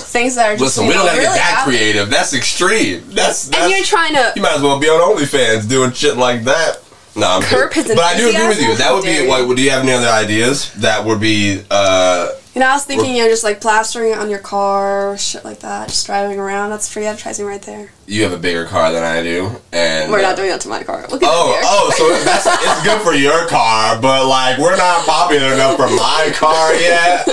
[0.00, 2.10] Things that are just Listen, we don't know, gotta really get that out- creative.
[2.10, 3.02] That's extreme.
[3.10, 6.16] That's, that's And you're trying to you might as well be on OnlyFans doing shit
[6.16, 6.78] like that.
[7.14, 8.76] No, I'm Curb his But I do agree with you.
[8.76, 9.46] That would be like.
[9.56, 11.62] Do you have any other ideas that would be?
[11.70, 15.16] uh You know, I was thinking, you know, just like plastering it on your car,
[15.16, 16.70] shit like that, just driving around.
[16.70, 17.90] That's free advertising right there.
[18.06, 20.68] You have a bigger car than I do, and We're uh, not doing that to
[20.68, 21.06] my car.
[21.08, 25.06] Look at Oh, oh, so that's it's good for your car, but like we're not
[25.06, 27.26] popular enough for my car yet.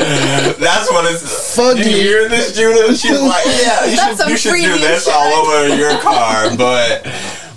[0.59, 1.55] That's what it's.
[1.55, 1.89] Fuck you you.
[1.97, 2.93] hear this, Judah?
[2.95, 5.13] She's like, yeah, you That's should you should do this shit.
[5.15, 7.05] all over your car, but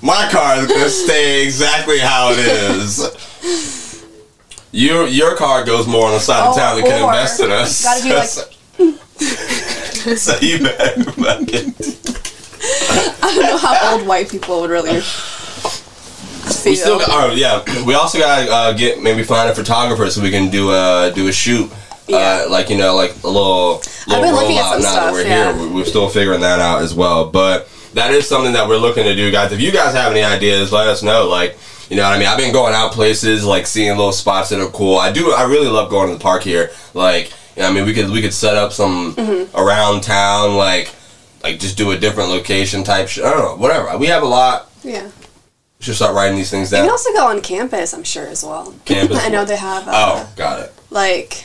[0.01, 3.88] my car is gonna stay exactly how it is.
[4.73, 7.51] Your your car goes more on the side of Oh, town that can invest in
[7.51, 7.83] us.
[7.83, 8.29] gotta be like-
[10.19, 11.75] so you better fucking.
[13.23, 16.71] I don't know how old white people would really feel.
[16.71, 17.63] We still got, oh yeah.
[17.85, 21.29] We also gotta uh, get maybe find a photographer so we can do a do
[21.29, 21.71] a shoot.
[22.07, 22.45] Yeah.
[22.47, 25.01] Uh, like you know, like a little little been looking at rollout some now that
[25.01, 25.57] stuff, we're yeah.
[25.57, 25.75] here.
[25.75, 27.31] We're still figuring that out as well.
[27.31, 29.53] But that is something that we're looking to do, guys.
[29.53, 31.29] If you guys have any ideas, let us know.
[31.29, 31.59] Like
[31.91, 32.29] you know what I mean.
[32.29, 34.99] I've been going out places, like seeing little spots that are cool.
[34.99, 35.33] I do.
[35.33, 36.71] I really love going to the park here.
[36.95, 39.57] Like you know, I mean, we could we could set up some Mm-hmm.
[39.57, 40.93] around town, like
[41.43, 43.09] like just do a different location type.
[43.09, 43.97] Sh- I don't know, whatever.
[43.99, 44.71] We have a lot.
[44.83, 45.11] yeah.
[45.79, 46.87] We should start writing these things You down.
[46.87, 48.75] can also go on campus, I'm sure, as well.
[48.85, 49.17] Campus?
[49.25, 50.73] I know they have, uh, Oh, got it.
[50.91, 51.45] like,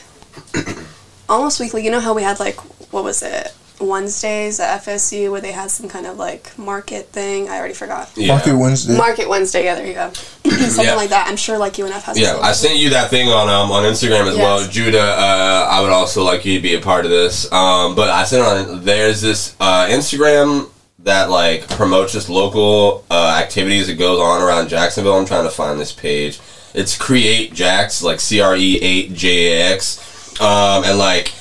[1.30, 1.84] almost weekly.
[1.86, 2.56] You know how we had, like,
[2.92, 3.54] what was it?
[3.80, 7.50] Wednesdays at FSU where they had some kind of, like, market thing.
[7.50, 8.10] I already forgot.
[8.16, 8.28] Yeah.
[8.34, 8.98] Market Wednesday.
[8.98, 10.12] Market Wednesday, yeah, there you go.
[10.44, 10.96] Something Yeah.
[10.96, 11.28] like that.
[11.28, 12.38] I'm sure, like, UNF has Yeah.
[12.42, 15.00] I sent you that thing on um, on Instagram as well, Judah.
[15.02, 17.52] Uh, I would also like you to be a part of this.
[17.52, 23.38] Um, but I sent on there's this uh, Instagram that like promotes just local uh,
[23.42, 25.16] activities that goes on around Jacksonville.
[25.18, 26.40] I'm trying to find this page.
[26.74, 31.32] It's Create Jax, like C R E eight J A X, um, and like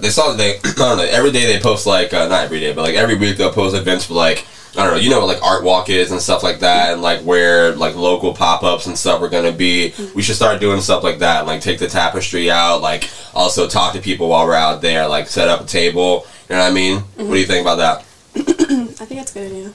[0.00, 2.72] they saw they I don't know every day they post like uh, not every day
[2.72, 5.26] but like every week they'll post events for like I don't know, you know what
[5.26, 8.86] like art walk is and stuff like that, and like where like local pop ups
[8.86, 9.92] and stuff are gonna be.
[10.14, 11.44] We should start doing stuff like that.
[11.44, 12.80] Like take the tapestry out.
[12.80, 15.08] Like also talk to people while we're out there.
[15.08, 16.24] Like set up a table.
[16.48, 16.98] You know what I mean?
[17.00, 18.04] What do you think about that?
[18.36, 19.72] I think that's a good idea.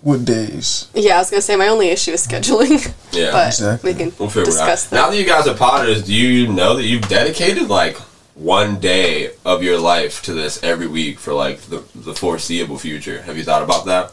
[0.00, 0.88] What days?
[0.94, 2.90] Yeah, I was gonna say my only issue is scheduling.
[3.12, 3.30] Yeah.
[3.32, 3.92] but Exactly.
[3.92, 4.96] we can We'll figure discuss it out.
[4.96, 5.10] Now that.
[5.12, 7.98] that you guys are potters, do you know that you've dedicated like
[8.40, 13.20] one day of your life to this every week for like the, the foreseeable future?
[13.22, 14.12] Have you thought about that?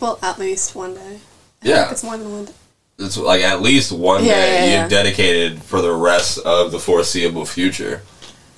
[0.00, 1.20] Well, at least one day.
[1.62, 1.90] I Yeah.
[1.90, 2.52] it's more than one day.
[2.98, 4.80] It's like at least one Yeah, day yeah, yeah.
[4.82, 8.02] you've dedicated for the rest of the foreseeable future.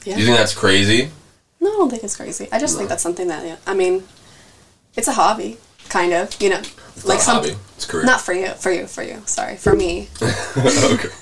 [0.04, 0.14] Yeah.
[0.14, 1.10] Do you think that's crazy?
[1.60, 2.48] No, I don't think it's crazy.
[2.52, 4.04] I just think that's something that, yeah, I mean,
[4.96, 5.58] it's a hobby,
[5.88, 6.34] kind of.
[6.40, 7.52] You know, It's like something.
[7.54, 7.62] hobby.
[7.76, 8.04] It's career.
[8.04, 9.22] Not for you, for you, for you.
[9.26, 10.08] Sorry, for me.
[10.56, 11.08] okay.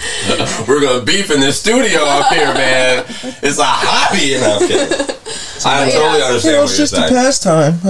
[0.68, 3.04] We're gonna beef in this studio up here, man.
[3.42, 4.34] It's a hobby.
[4.40, 5.16] No, I'm kidding.
[5.64, 5.90] I Yeah.
[5.92, 7.74] totally You understand know, what it's just a pastime.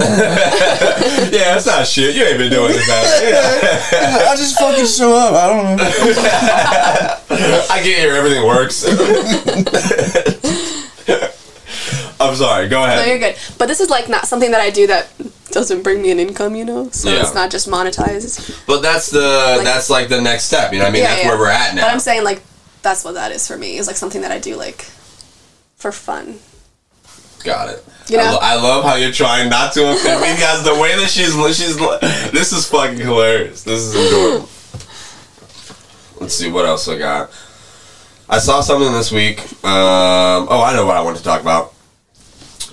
[1.31, 2.15] Yeah, it's not shit.
[2.15, 2.87] You ain't been doing this.
[2.87, 4.27] Yeah.
[4.29, 5.33] I just fucking show up.
[5.33, 7.65] I don't know.
[7.69, 8.83] I get here, everything works.
[12.29, 12.67] I'm sorry.
[12.67, 12.97] Go ahead.
[12.99, 13.35] No, you're good.
[13.57, 15.09] But this is like not something that I do that
[15.51, 16.89] doesn't bring me an income, you know?
[16.91, 17.21] So Yeah.
[17.21, 18.65] it's not just monetized.
[18.65, 20.71] But that's the that's like the next step.
[20.73, 21.29] You know, what I mean, Yeah, that's yeah.
[21.29, 21.81] where we're at now.
[21.83, 22.41] But I'm saying like
[22.81, 23.77] that's what that is for me.
[23.77, 24.81] It's like something that I do like
[25.75, 26.39] for fun.
[27.43, 27.83] Got it.
[28.07, 28.31] You I, know?
[28.33, 31.33] lo- I love how you're trying not to offend me because the way that she's
[31.57, 31.77] she's
[32.31, 33.63] this is fucking hilarious.
[33.63, 34.49] This is adorable.
[36.19, 37.31] Let's see what else I got.
[38.29, 39.41] I saw something this week.
[39.65, 41.73] Um, oh, I know what I want to talk about.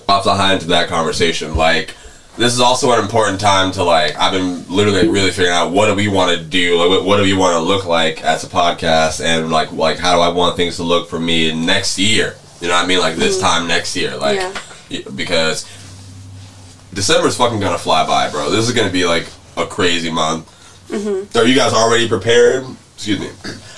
[0.09, 1.95] Off the high into that conversation, like
[2.39, 4.15] this is also an important time to like.
[4.15, 7.17] I've been literally really figuring out what do we want to do, like what, what
[7.17, 10.29] do we want to look like as a podcast, and like like how do I
[10.29, 12.35] want things to look for me next year.
[12.61, 12.99] You know what I mean?
[12.99, 13.41] Like this mm.
[13.41, 14.39] time next year, like
[14.89, 15.01] Yeah.
[15.15, 15.65] because
[16.93, 18.49] December's fucking gonna fly by, bro.
[18.49, 20.47] This is gonna be like a crazy month.
[20.89, 21.37] Mm-hmm.
[21.37, 22.65] Are you guys already prepared?
[22.99, 23.29] Excuse me.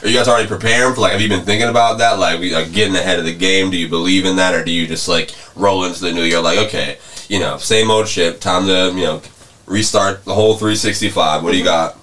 [0.01, 1.11] Are you guys already preparing for like?
[1.11, 2.17] Have you been thinking about that?
[2.17, 3.69] Like, we, like getting ahead of the game.
[3.69, 6.41] Do you believe in that, or do you just like roll into the new year
[6.41, 6.97] like, okay,
[7.29, 8.41] you know, same old shit.
[8.41, 9.21] Time to you know
[9.67, 11.43] restart the whole 365.
[11.43, 11.67] What do you mm-hmm.
[11.67, 11.99] got?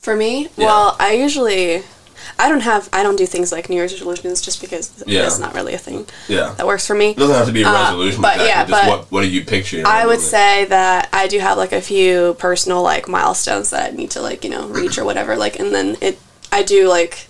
[0.00, 0.66] For me, Yeah.
[0.66, 1.82] well, I usually
[2.38, 5.26] I don't have I don't do things like New Year's resolutions just because Yeah.
[5.26, 7.10] it's not really a thing Yeah, that works for me.
[7.10, 8.48] it doesn't have to be a Uh, resolution, but exactly.
[8.48, 9.82] yeah, just but what what do you picture?
[9.86, 13.96] I would say that I do have like a few personal like milestones that I
[13.96, 16.18] need to like you know reach or whatever like and then it
[16.52, 17.26] I do like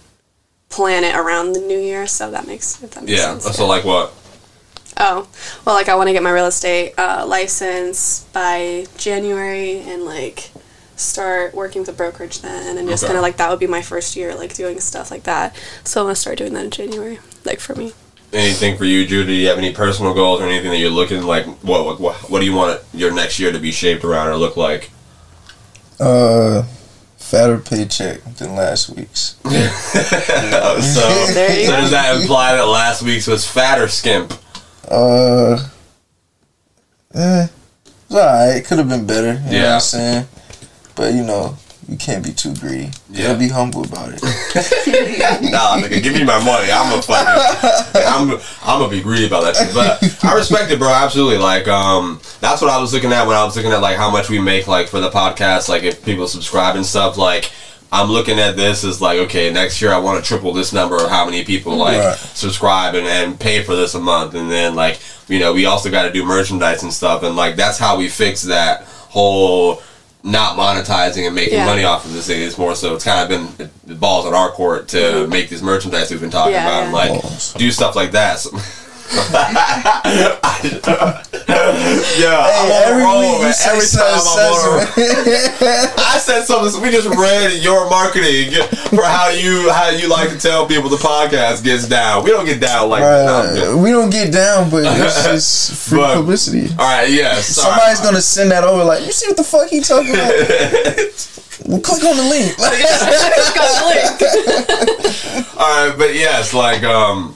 [0.69, 3.39] plan it around the new year so that makes if that makes yeah.
[3.39, 3.57] sense.
[3.57, 4.13] So like what?
[5.01, 5.29] Oh,
[5.65, 10.51] well, like I want to get my real estate uh, license by January and like
[10.99, 13.09] start working with a brokerage then, and just Okay.
[13.09, 15.55] kind of like that would be my first year like doing stuff like that.
[15.85, 17.93] So I'm gonna start doing that in January, like for me.
[18.33, 19.27] Anything for you, Judy?
[19.27, 21.47] Do you have any personal goals or anything that you're looking like?
[21.63, 24.37] What what what, what do you want your next year to be shaped around or
[24.37, 24.91] look like?
[25.99, 26.65] Uh,
[27.17, 29.37] fatter paycheck than last week's.
[29.45, 29.51] so,
[31.33, 34.33] There you so does that imply that last week's was fatter skimp?
[34.91, 35.67] Uh,
[37.15, 38.57] eh, it's alright.
[38.57, 39.29] It could have been better.
[39.33, 39.75] You know what Yeah.
[39.75, 40.29] I'm saying?
[40.99, 41.57] But you know,
[41.89, 42.87] you can't be too greedy.
[43.11, 43.27] You Yeah.
[43.29, 44.21] gotta be humble about it.
[45.53, 46.69] Nah, nigga, give me my money.
[46.73, 48.31] I'm a fucking, I'm,
[48.65, 49.73] I'm gonna be greedy about that shit.
[49.75, 50.89] But I respect it, bro.
[50.89, 51.39] Absolutely.
[51.39, 54.11] Like, um, that's what I was looking at when I was looking at like how
[54.11, 55.69] much we make like for the podcast.
[55.69, 57.17] Like, if people subscribe and stuff.
[57.17, 57.51] Like,
[57.93, 60.97] I'm looking at this as like, okay, next year I want to triple this number
[60.97, 62.17] of how many people like Right.
[62.17, 65.91] subscribe and, and pay for this a month, and then like, you know, we also
[65.91, 69.83] got to do merchandise and stuff, and like that's how we fix that whole
[70.23, 71.67] not monetizing and making Yeah.
[71.67, 72.43] money off of this thing.
[72.43, 75.31] It's more so it's kind of been the balls on our court to mm-hmm.
[75.31, 77.55] make this merchandise we've been talking Yeah, about and like Balls.
[77.55, 78.41] do stuff like that.
[78.41, 78.51] So-
[82.19, 83.53] yeah, I'm on every roll, week you man.
[83.55, 86.03] say Every time something I'm on a.
[86.03, 86.71] I said something.
[86.71, 88.53] so We just read your marketing
[88.91, 92.25] for how you how you like to tell people the podcast gets down.
[92.25, 93.25] We don't get down like that.
[93.27, 93.55] No, I'm Right.
[93.55, 93.77] good.
[93.83, 96.69] we don't get down, but it's just free But- publicity.
[96.79, 97.47] All right, yes.
[97.47, 97.71] sorry.
[97.77, 98.85] Somebody's gonna send that over.
[98.85, 100.29] Like, you see what the fuck he talking about?
[101.67, 102.55] well, click on the link.
[105.57, 107.35] All right, but yes, like um,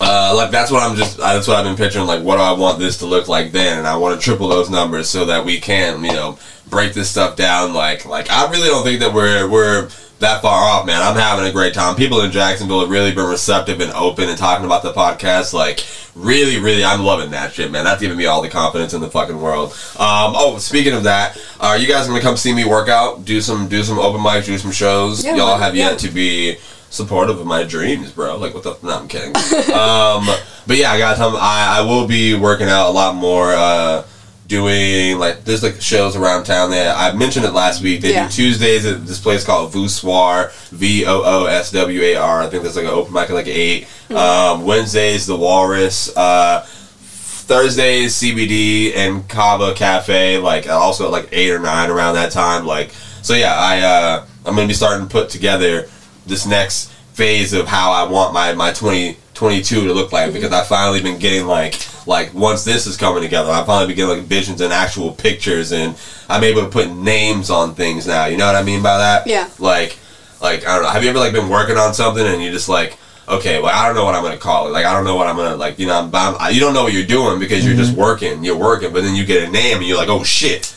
[0.00, 2.06] uh, like that's what I'm just uh, that's what I've been picturing.
[2.06, 3.78] Like, what do I want this to look like then?
[3.78, 7.10] And I want to triple those numbers so that we can, you know, break this
[7.10, 7.72] stuff down.
[7.72, 11.02] Like, like I really don't think that we're we're that far off, man.
[11.02, 11.94] I'm having a great time.
[11.94, 15.52] People in Jacksonville have really been receptive and open and talking about the podcast.
[15.52, 17.84] Like, really, really, I'm loving that shit, man.
[17.84, 19.70] That's giving me all the confidence in the fucking world.
[19.98, 23.24] Um, oh, speaking of that, are you guys gonna come see me work out?
[23.24, 25.24] Do some do some open mics, do some shows.
[25.24, 26.56] Yeah, Y'all have yet to be
[26.96, 28.36] supportive of my dreams, bro.
[28.38, 28.76] Like, what the?
[28.82, 29.34] No, I'm kidding.
[29.74, 30.26] um,
[30.66, 31.34] but yeah, I got some.
[31.36, 33.52] I, I will be working out a lot more.
[33.52, 34.04] Uh,
[34.48, 36.94] doing like there's like shows around town there.
[36.94, 38.00] I mentioned it last week.
[38.00, 38.28] They Yeah.
[38.28, 42.42] do Tuesdays at this place called Vooswar, V O O S W A R.
[42.42, 46.16] I think there's like an open mic at like 8 Um, Wednesdays the Walrus.
[46.16, 50.38] Uh, Thursdays CBD and Kava Cafe.
[50.38, 52.66] Like also at like eight or nine around that time.
[52.66, 52.90] Like
[53.22, 53.54] so yeah.
[53.54, 55.88] I uh, I'm gonna be starting to put together
[56.26, 60.60] this next phase of how I want my my 2022 to look like because mm-hmm.
[60.60, 64.18] I finally been getting like like once this is coming together, I finally been getting
[64.18, 65.96] like visions and actual pictures and
[66.28, 68.26] I'm able to put names on things now.
[68.26, 69.26] You know what I mean by that?
[69.26, 69.48] Yeah.
[69.58, 69.98] Like
[70.40, 70.90] like I don't know.
[70.90, 73.86] Have you ever like been working on something and you just like okay, well I
[73.86, 74.70] don't know what I'm gonna call it.
[74.70, 75.78] Like I don't know what I'm gonna like.
[75.78, 77.82] You know, I'm, I'm, you don't know what you're doing because you're mm-hmm.
[77.82, 78.44] just working.
[78.44, 80.75] You're working, but then you get a name and you're like, oh shit.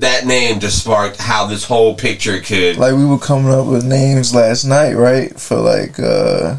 [0.00, 3.84] That name just sparked how this whole picture could Like we were coming up with
[3.84, 5.38] names last night, right?
[5.38, 6.56] For like uh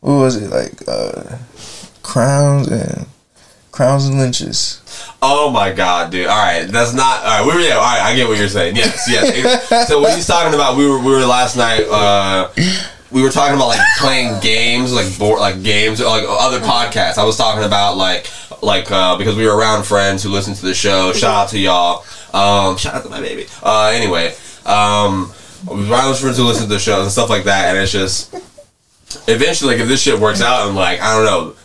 [0.00, 0.50] what was it?
[0.50, 1.38] Like uh
[2.02, 3.06] crowns and
[3.72, 4.80] crowns and lynches.
[5.20, 6.26] Oh my god, dude!
[6.26, 7.46] All right, that's not all right.
[7.46, 7.74] We were yeah.
[7.74, 8.76] All right, I get what you're saying.
[8.76, 9.88] Yes, yes.
[9.88, 11.84] so what he's talking about, we were we were last night.
[11.88, 12.48] uh
[13.10, 17.18] We were talking about like playing games, like board, like games, like other podcasts.
[17.18, 18.30] I was talking about like
[18.62, 21.12] like uh because we were around friends who listen to the show.
[21.12, 22.04] Shout out to y'all.
[22.32, 23.46] Um, shout out to my baby.
[23.62, 25.32] Uh, anyway, um,
[25.66, 28.34] were around friends who listen to the shows and stuff like that, and it's just
[29.28, 31.56] eventually, like if this shit works out, and like I don't know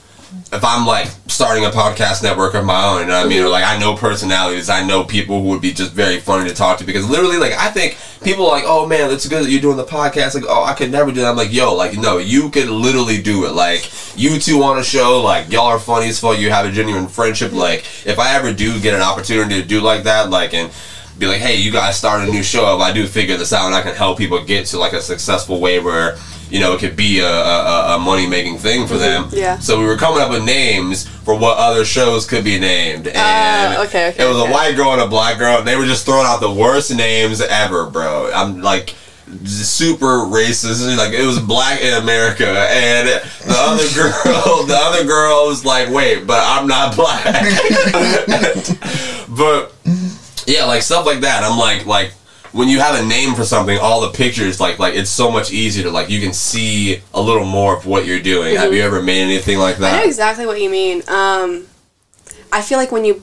[0.52, 3.44] if I'm like starting a podcast network of my own, you know what I mean?
[3.44, 6.56] Or like I know personalities, I know people who would be just very funny to
[6.56, 9.50] talk to because literally, like I think people are like, oh man, it's good that
[9.52, 10.36] you're doing the podcast.
[10.36, 11.30] Like, oh, I could never do that.
[11.30, 13.54] I'm like, yo, like no, you could literally do it.
[13.54, 16.40] Like you two on a show, like y'all are funny as fuck.
[16.40, 17.52] You have a genuine friendship.
[17.54, 20.72] Like if I ever do get an opportunity to do like that, like and
[21.20, 22.76] be like, hey, you guys start a new show.
[22.76, 25.02] If I do figure this out, and I can help people get to like a
[25.02, 26.18] successful way where
[26.50, 29.28] you know it could be a, a, a money making thing for them.
[29.32, 29.58] Yeah.
[29.60, 33.74] So we were coming up with names for what other shows could be named, and
[33.78, 34.50] Uh, okay, okay, it was okay.
[34.50, 36.94] a white girl and a black girl, and they were just throwing out the worst
[36.96, 38.32] names ever, bro.
[38.34, 38.96] I'm like
[39.44, 40.96] super racist.
[40.98, 45.90] Like it was black in America, and the other girl, the other girl was like,
[45.90, 47.26] "Wait, but I'm not black."
[49.30, 49.74] but
[50.48, 51.44] yeah, like stuff like that.
[51.44, 52.14] I'm like, like
[52.54, 55.52] when you have a name for something, all the pictures, like, like it's so much
[55.52, 58.56] easier to like you can see a little more of what you're doing.
[58.56, 59.84] Have you ever made anything like Mm-hmm.
[59.84, 60.06] I know that?
[60.08, 61.04] exactly what you mean.
[61.08, 61.68] Um,
[62.52, 63.22] I feel like when you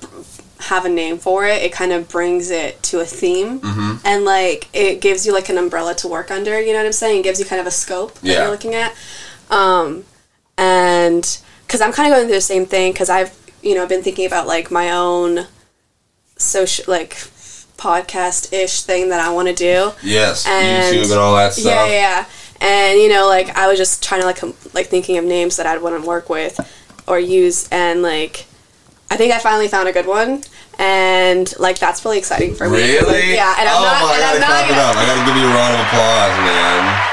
[0.60, 4.06] have a name for it, it kind of brings it to a theme, Mm-hmm.
[4.06, 6.60] and like it gives you like an umbrella to work under.
[6.60, 7.20] You know what I'm saying?
[7.20, 8.42] It gives you kind of a scope that Yeah.
[8.42, 8.94] you're looking at.
[9.50, 10.04] Um,
[10.58, 14.02] and because I'm kind of going through the same thing, because I've you know been
[14.02, 15.46] thinking about like my own
[16.36, 17.10] social like
[17.76, 19.92] podcast ish thing that I want to do.
[20.02, 21.64] Yes, And- YouTube and all that stuff.
[21.66, 22.24] Yeah, yeah.
[22.60, 25.56] And you know, like I was just trying to like com- like thinking of names
[25.56, 26.58] that I'd want to work with
[27.06, 28.46] or use, and like
[29.10, 30.42] I think I finally found a good one,
[30.78, 32.78] and like that's really exciting for me.
[32.78, 33.34] Really?
[33.34, 34.02] Yeah, and I'm oh not.
[34.02, 34.96] my, and gotta I'm not clap it gonna, up.
[34.96, 37.10] I gotta give you a round of applause, man.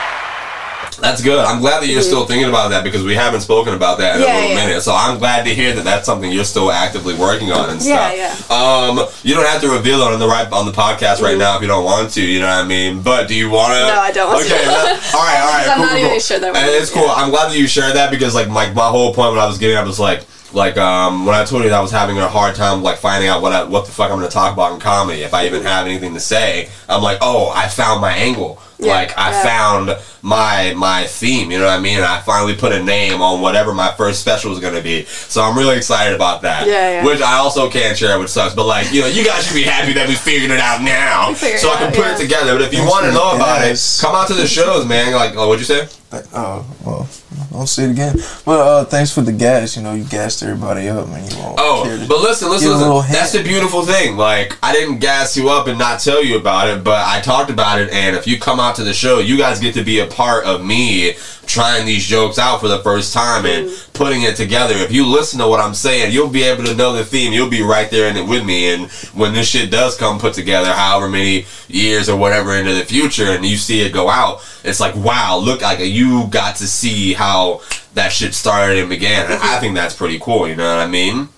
[1.01, 1.39] That's good.
[1.43, 4.21] I'm glad that you're still thinking about that because we haven't spoken about that in
[4.21, 4.27] Mm-hmm.
[4.29, 4.67] Yeah, a little yeah.
[4.67, 4.81] minute.
[4.83, 8.13] So I'm glad to hear that that's something you're still actively working on and stuff.
[8.15, 8.51] Yeah, stuff.
[8.51, 11.55] Um, you don't have to reveal it on the right on the podcast right now
[11.55, 12.21] if you don't want to.
[12.21, 13.01] You know what I mean?
[13.01, 13.79] But do you want to?
[13.79, 13.95] Mm-hmm.
[13.95, 14.53] No, I don't want to.
[14.53, 15.67] okay, that- all right, all right.
[15.69, 16.19] I'm cool, not cool, even cool.
[16.19, 17.03] sure that And it's cool.
[17.03, 17.13] yeah.
[17.13, 19.57] I'm glad that you shared that because like my my whole point when I was
[19.57, 22.27] getting at was like like um when I told you that I was having a
[22.27, 24.79] hard time like finding out what I, what the fuck I'm gonna talk about in
[24.79, 28.61] comedy if I even have anything to say I'm like oh I found my angle.
[28.79, 29.43] Yeah, like I yeah.
[29.43, 31.97] found my my theme you know what I mean?
[31.97, 35.05] And I finally put a name on whatever my first special is gonna be.
[35.05, 36.67] So I'm really excited about that.
[36.67, 37.05] Yeah, yeah.
[37.05, 39.63] which I also can't share which sucks but like you know you guys should be
[39.63, 41.33] happy that we figured it out now.
[41.33, 42.15] so I can out, put yeah.
[42.15, 42.53] it together.
[42.53, 45.13] But if you want to know the about it come out to the shows man.
[45.13, 45.87] Like oh, what'd you say?
[46.11, 47.09] Like, oh, well,
[47.53, 48.15] I'll say it again.
[48.45, 49.75] But uh, thanks for the gas.
[49.75, 51.55] You know, you gassed everybody up, and you won't.
[51.59, 53.11] Oh, but listen, listen, listen.
[53.11, 54.17] That's the beautiful thing.
[54.17, 57.49] Like, I didn't gas you up and not tell you about it, but I talked
[57.49, 57.89] about it.
[57.91, 60.45] And if you come out to the show, you guys get to be a part
[60.45, 63.91] of me trying these jokes out for the first time and mm-hmm.
[63.93, 64.75] putting it together.
[64.75, 67.33] If you listen to what I'm saying, you'll be able to know the theme.
[67.33, 68.73] You'll be right there in it with me.
[68.73, 72.85] And when this shit does come put together, however many years or whatever into the
[72.85, 76.67] future, and you see it go out, it's like, wow, look, like you got to
[76.67, 77.61] see how
[77.95, 79.31] that shit started and began.
[79.31, 80.47] And I think that's pretty cool.
[80.47, 81.29] You know what I mean?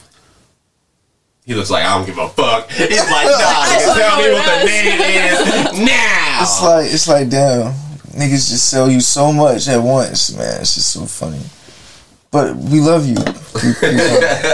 [1.45, 2.71] He looks like I don't give a fuck.
[2.71, 6.39] He's like, nah, tell me what the name is now.
[6.41, 7.73] It's like it's like damn,
[8.13, 10.61] niggas just sell you so much at once, man.
[10.61, 11.41] It's just so funny.
[12.33, 13.15] But we love you.
[13.15, 13.99] Keep, keep.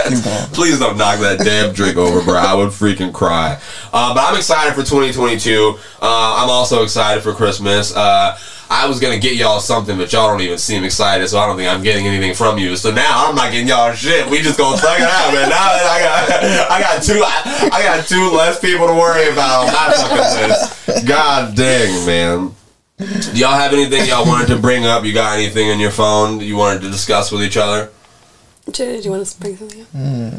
[0.08, 0.24] Keep.
[0.52, 2.34] Please don't knock that damn drink over, bro.
[2.34, 3.58] I would freaking cry.
[3.90, 5.78] Uh, but I'm excited for 2022.
[6.02, 7.96] Uh, I'm also excited for Christmas.
[7.96, 8.38] Uh,
[8.68, 11.56] I was gonna get y'all something, but y'all don't even seem excited, so I don't
[11.56, 12.76] think I'm getting anything from you.
[12.76, 14.28] So now I'm not getting y'all shit.
[14.30, 15.48] We just gonna thug it out, man.
[15.48, 19.28] Now that I got, I got two, I, I got two less people to worry
[19.32, 21.06] about on my fucking list.
[21.08, 22.54] God dang, man.
[23.00, 25.04] Do y'all have anything y'all wanted to bring up?
[25.04, 27.90] You got anything in your phone you wanted to discuss with each other?
[28.70, 29.88] Jay, do you want to bring something up?
[29.88, 30.30] Hmm.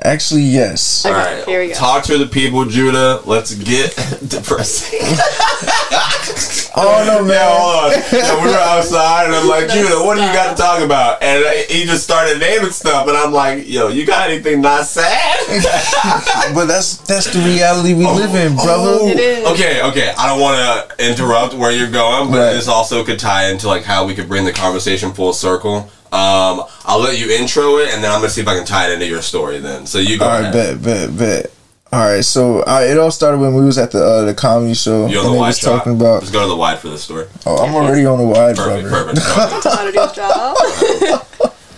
[0.00, 1.04] Actually, yes.
[1.04, 1.74] Okay, All right, here we go.
[1.74, 3.20] Talk to the people, Judah.
[3.26, 3.94] Let's get
[4.28, 5.00] depressing.
[6.80, 7.30] Oh no, man.
[7.30, 8.02] Yeah, hold on.
[8.12, 11.20] Yeah, we were outside, and I'm like, Judah, what do you got to talk about?
[11.22, 14.84] And uh, he just started naming stuff, and I'm like, Yo, you got anything not
[14.84, 15.38] sad?
[16.54, 19.08] But that's that's the reality we live in, brother.
[19.08, 19.46] It is.
[19.48, 20.14] Okay, okay.
[20.16, 20.56] I don't want
[20.96, 22.52] to interrupt where you're going, but Right.
[22.52, 25.90] this also could tie into like how we could bring the conversation full circle.
[26.12, 28.88] Um, I'll let you intro it, and then I'm gonna see if I can tie
[28.90, 29.58] it into your story.
[29.58, 30.82] Then, so you go All right, ahead.
[30.82, 31.52] bet, bet, bet.
[31.92, 34.74] All right, so uh, it all started when we was at the uh, the comedy
[34.74, 35.78] show, You on the wide was shot?
[35.78, 36.20] talking about.
[36.20, 37.26] Just go to the wide for this story.
[37.46, 39.12] Oh, I'm already on the wide, Perfect, brother.
[39.14, 39.26] perfect.
[39.26, 39.64] perfect.
[39.64, 41.24] How to do a job.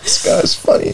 [0.03, 0.93] This guy's funny,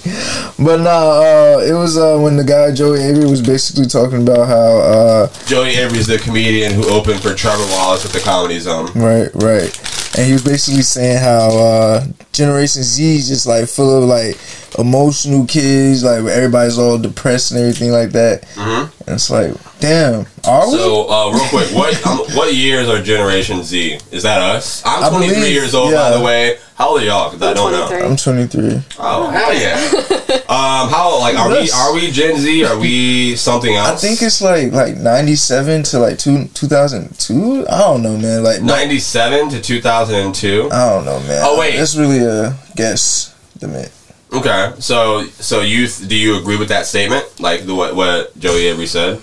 [0.59, 0.89] but nah,
[1.21, 5.33] uh, it was uh, when the guy Joey Avery was basically talking about how uh,
[5.45, 8.87] Joey Avery's the comedian who opened for Trevor Wallace at the Comedy Zone.
[8.95, 9.71] Right, right.
[10.15, 14.35] And he was basically saying how uh, Generation Z is just like full of like
[14.77, 18.43] emotional kids, like everybody's all depressed and everything like that.
[18.55, 19.03] Mm-hmm.
[19.07, 20.77] And it's like, damn, are we?
[20.77, 23.99] So, uh, real quick, what um, what years are Generation Z?
[24.11, 24.83] Is that us?
[24.85, 26.09] I'm 23 believe- years old, yeah.
[26.09, 26.57] by the way.
[26.75, 27.31] How old are y'all?
[27.31, 28.07] Because I don't know.
[28.07, 28.83] I'm 23.
[28.99, 29.73] Oh hell yeah!
[30.47, 31.71] um, how like are we?
[31.71, 32.65] Are we Gen Z?
[32.65, 34.03] Are we something else?
[34.03, 37.65] I think it's like like 97 to like two, 2002.
[37.67, 38.43] I don't know, man.
[38.43, 40.69] Like, 97 to 2002.
[40.71, 41.41] I don't know, man.
[41.43, 41.77] Oh, wait.
[41.77, 43.33] that's really a guess.
[43.59, 43.89] The man.
[44.33, 47.25] Okay, so so you do you agree with that statement?
[47.39, 49.21] Like the what what Joey Avery said?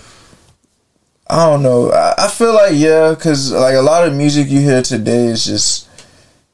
[1.29, 1.91] I don't know.
[1.91, 5.45] I, I feel like yeah, because like a lot of music you hear today is
[5.45, 5.89] just,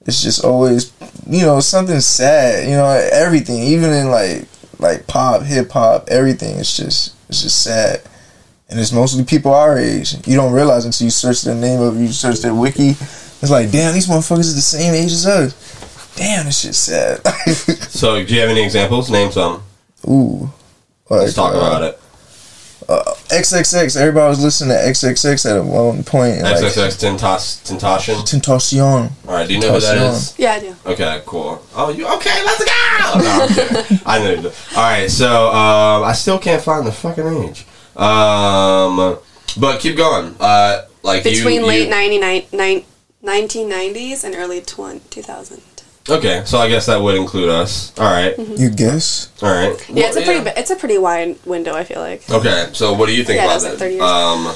[0.07, 0.93] it's just always,
[1.29, 2.69] you know, something sad.
[2.69, 4.47] You know, everything, even in like
[4.79, 6.59] like pop, hip hop, everything.
[6.59, 8.03] It's just it's just sad,
[8.69, 10.15] and it's mostly people our age.
[10.27, 12.91] You don't realize until you search the name of you search their wiki.
[13.43, 15.80] It's like, damn, these motherfuckers are the same age as us.
[16.21, 17.21] Damn, this shit's sad.
[17.91, 19.11] So do you have any examples?
[19.11, 19.63] Name some.
[20.07, 20.51] Ooh.
[21.09, 22.01] Let's talk uh, about it.
[23.31, 23.97] XXX.
[23.97, 26.35] Everybody was listening to XXX at one point.
[26.35, 28.15] and, Like, XXX Tentas Tentation.
[28.17, 29.11] Tentacion.
[29.27, 30.77] All right, do you know who that Yeah, I do.
[30.87, 31.63] Okay, cool.
[31.75, 32.45] Oh, you okay?
[32.45, 32.71] Let's go.
[33.19, 34.01] No, I'm.
[34.07, 34.53] I know.
[34.77, 37.65] All right, so um, I still can't find the fucking age.
[37.97, 39.19] Um,
[39.59, 40.35] but keep going.
[40.39, 42.85] Uh, like Between you, late 99, nine,
[43.25, 45.63] 1990s and early 20, 2000.
[46.09, 47.93] Okay, so I guess that would include us.
[47.99, 49.29] All right, You guess?
[49.43, 49.89] all right.
[49.91, 51.75] Yeah, it's a pretty bi- it's a pretty wide window.
[51.75, 52.29] I feel like.
[52.31, 53.79] Okay, so what do you think Yeah, about that's like that?
[53.79, 54.03] 30 years.
[54.03, 54.55] Um,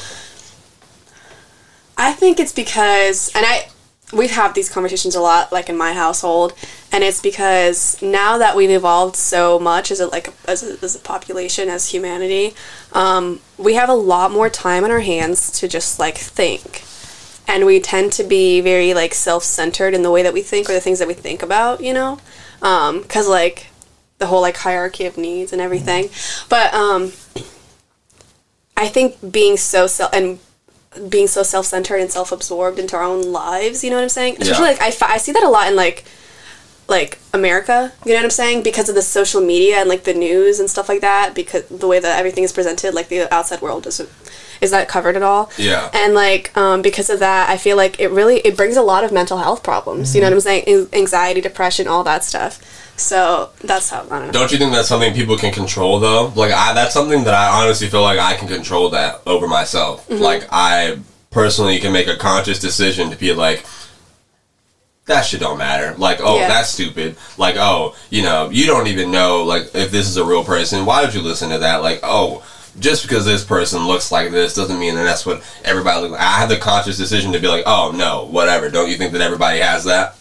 [1.97, 3.69] I think it's because, and I,
[4.13, 6.55] we have had these conversations a lot, like in my household,
[6.91, 10.97] and it's because now that we've evolved so much as a like as a, as
[10.97, 12.55] a population, as humanity,
[12.93, 16.83] um, we have a lot more time on our hands to just like think,
[17.47, 20.73] and we tend to be very like self-centered in the way that we think or
[20.73, 22.19] the things that we think about, you know,
[22.61, 23.67] because like
[24.19, 26.09] the whole like hierarchy of needs and everything,
[26.49, 27.13] but um,
[28.77, 30.39] I think being so self and
[31.09, 34.37] being so self-centered and self-absorbed into our own lives you know what i'm saying?
[34.41, 34.71] Especially Yeah.
[34.71, 36.05] like I, fi- I see that a lot in like
[36.87, 38.63] like america you know what i'm saying?
[38.63, 41.89] Because of the social media and like the news and stuff like that because the
[41.89, 44.09] way that everything is presented like the outside world isn't
[44.65, 45.89] is that covered at all Yeah.
[45.93, 49.05] and like um, because of that i feel like it really it brings a lot
[49.05, 52.59] of mental health problems you know what i'm saying An- anxiety depression all that stuff
[52.97, 56.33] so that's how i don't know don't you think that's something people can control though?
[56.37, 60.09] Like, I that's something that I honestly feel like I can control that over myself.
[60.09, 60.23] Mm-hmm.
[60.23, 60.99] Like, I
[61.33, 63.65] personally can make a conscious decision to be like.
[65.07, 65.95] That shit don't matter.
[65.99, 66.49] Like, oh, Yeah.
[66.49, 67.17] that's stupid.
[67.37, 70.87] Like, oh, you know, you don't even know, like, if this is a real person.
[70.87, 71.83] Why would you listen to that?
[71.83, 72.43] Like, oh,
[72.79, 76.21] just because this person looks like this doesn't mean that that's what everybody looks like.
[76.21, 78.71] I have the conscious decision to be like, oh, no, whatever.
[78.71, 80.17] Don't you think that everybody has that?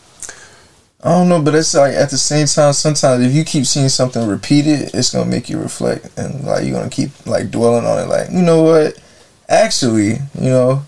[1.05, 3.89] I don't know, but it's like at the same time, sometimes if you keep seeing
[3.89, 7.99] something repeated, it's gonna make you reflect, and like you're gonna keep like dwelling on
[7.99, 8.07] it.
[8.07, 8.97] Like you know what?
[9.49, 10.85] Actually, you know,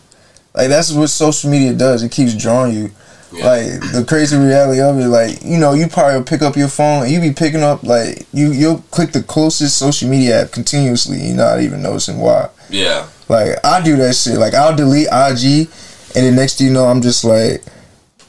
[0.53, 2.01] like that's what social media does.
[2.01, 2.91] It keeps drawing you.
[3.35, 3.45] Yeah.
[3.45, 7.03] Like the crazy reality of it, like you know, you probably pick up your phone
[7.03, 11.19] and you be picking up like you you'll click the closest social media app continuously.
[11.21, 12.49] You're not even noticing why.
[12.69, 13.07] Yeah.
[13.27, 14.37] Like I do that shit.
[14.37, 15.69] Like I'll delete IG,
[16.15, 17.63] and the next thing you know, I'm just like,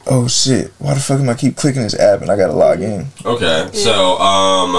[0.06, 2.80] oh shit, why the fuck am I keep clicking this app and I gotta log
[2.80, 3.06] in?
[3.24, 4.76] Okay, so um,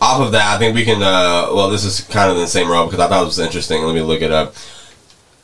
[0.00, 1.02] off of that, I think we can.
[1.02, 3.38] Uh, well, this is kind of in the same row because I thought it was
[3.38, 3.82] interesting.
[3.82, 4.54] Let me look it up.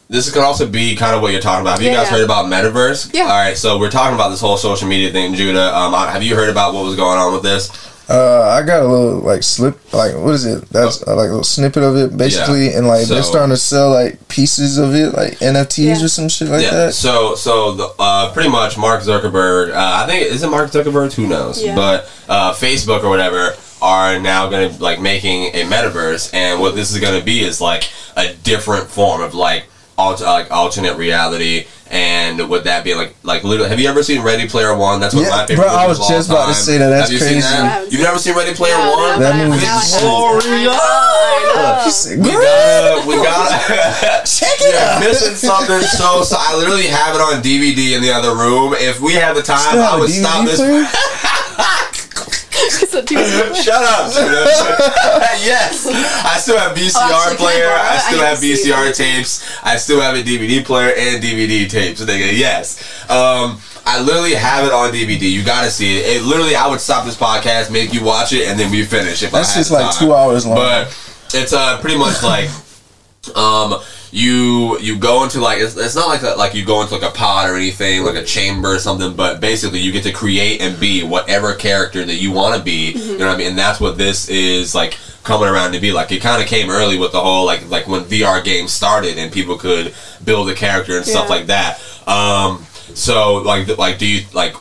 [0.09, 1.73] This could also be kind of what you're talking about.
[1.75, 2.17] Have you Yeah, guys yeah.
[2.19, 3.13] heard about metaverse?
[3.13, 3.25] Yeah.
[3.25, 5.77] All right, so we're talking about this whole social media thing, Judah.
[5.77, 7.71] Um, have you heard about what was going on with this?
[8.11, 10.67] Uh, I got a little like slip, like what is it?
[10.71, 12.79] That's uh, like a little snippet of it, basically, Yeah.
[12.79, 16.05] and like they're starting to sell like pieces of it, like NFTs Yeah.
[16.07, 16.71] or some shit like yeah.
[16.71, 16.95] that.
[16.95, 19.73] So, so the, uh, pretty much Mark Zuckerberg.
[19.75, 21.13] Uh, I think is it Mark Zuckerberg?
[21.17, 21.63] Who knows?
[21.63, 21.75] Yeah.
[21.75, 26.75] But uh, Facebook or whatever are now going to like making a metaverse, and what
[26.75, 29.65] this is going to be is like a different form of like
[29.99, 31.67] alt- like alternate reality.
[31.91, 33.71] And would that be like like literally?
[33.71, 35.01] Have you ever seen Ready Player One?
[35.01, 35.65] That's one of Yeah, my favorite.
[35.65, 36.91] bro, I was of all just about to say that.
[36.91, 37.49] That's Have you seen crazy.
[37.49, 37.91] that?
[37.91, 39.21] You've never seen Ready Player No, One?
[39.21, 40.01] no, That but I- movie's now I have to.
[40.05, 40.77] glorious.
[40.77, 41.81] I know.
[41.85, 45.01] She said, We gotta, we gotta check it out.
[45.01, 48.75] missing something so, so I literally have it on DVD in the other room.
[48.77, 50.61] If we had the time, Still have I a would DVD stop this.
[52.59, 52.87] player?
[52.89, 54.13] So, dude, Shut up,
[55.45, 55.87] yes,
[56.25, 57.69] I still have VCR Oh, actually, can I player.
[57.71, 59.59] I still I have need to see VCR tapes.
[59.63, 62.01] I still have a DVD player and DVD tapes.
[62.05, 62.81] Nigga, yes.
[63.11, 65.21] Um, I literally have it on DVD.
[65.31, 66.17] You gotta see it.
[66.17, 69.23] It literally, I would stop this podcast, make you watch it, and then we finish.
[69.23, 70.07] If That's I had just like time.
[70.09, 70.57] two hours long.
[70.57, 70.89] But
[71.35, 72.49] it's uh pretty much like
[73.37, 73.81] um
[74.11, 77.03] you you go into like it's, it's not like a, like you go into like
[77.03, 80.61] a pod or anything like a chamber or something but basically you get to create
[80.63, 83.59] and be whatever character that you want to be you know what i mean and
[83.59, 86.99] that's what this is like coming around to be like it kind of came early
[86.99, 89.95] with the whole like like when vr games started and people could
[90.25, 91.79] build a character and stuff like that
[92.09, 94.55] um so like like do you like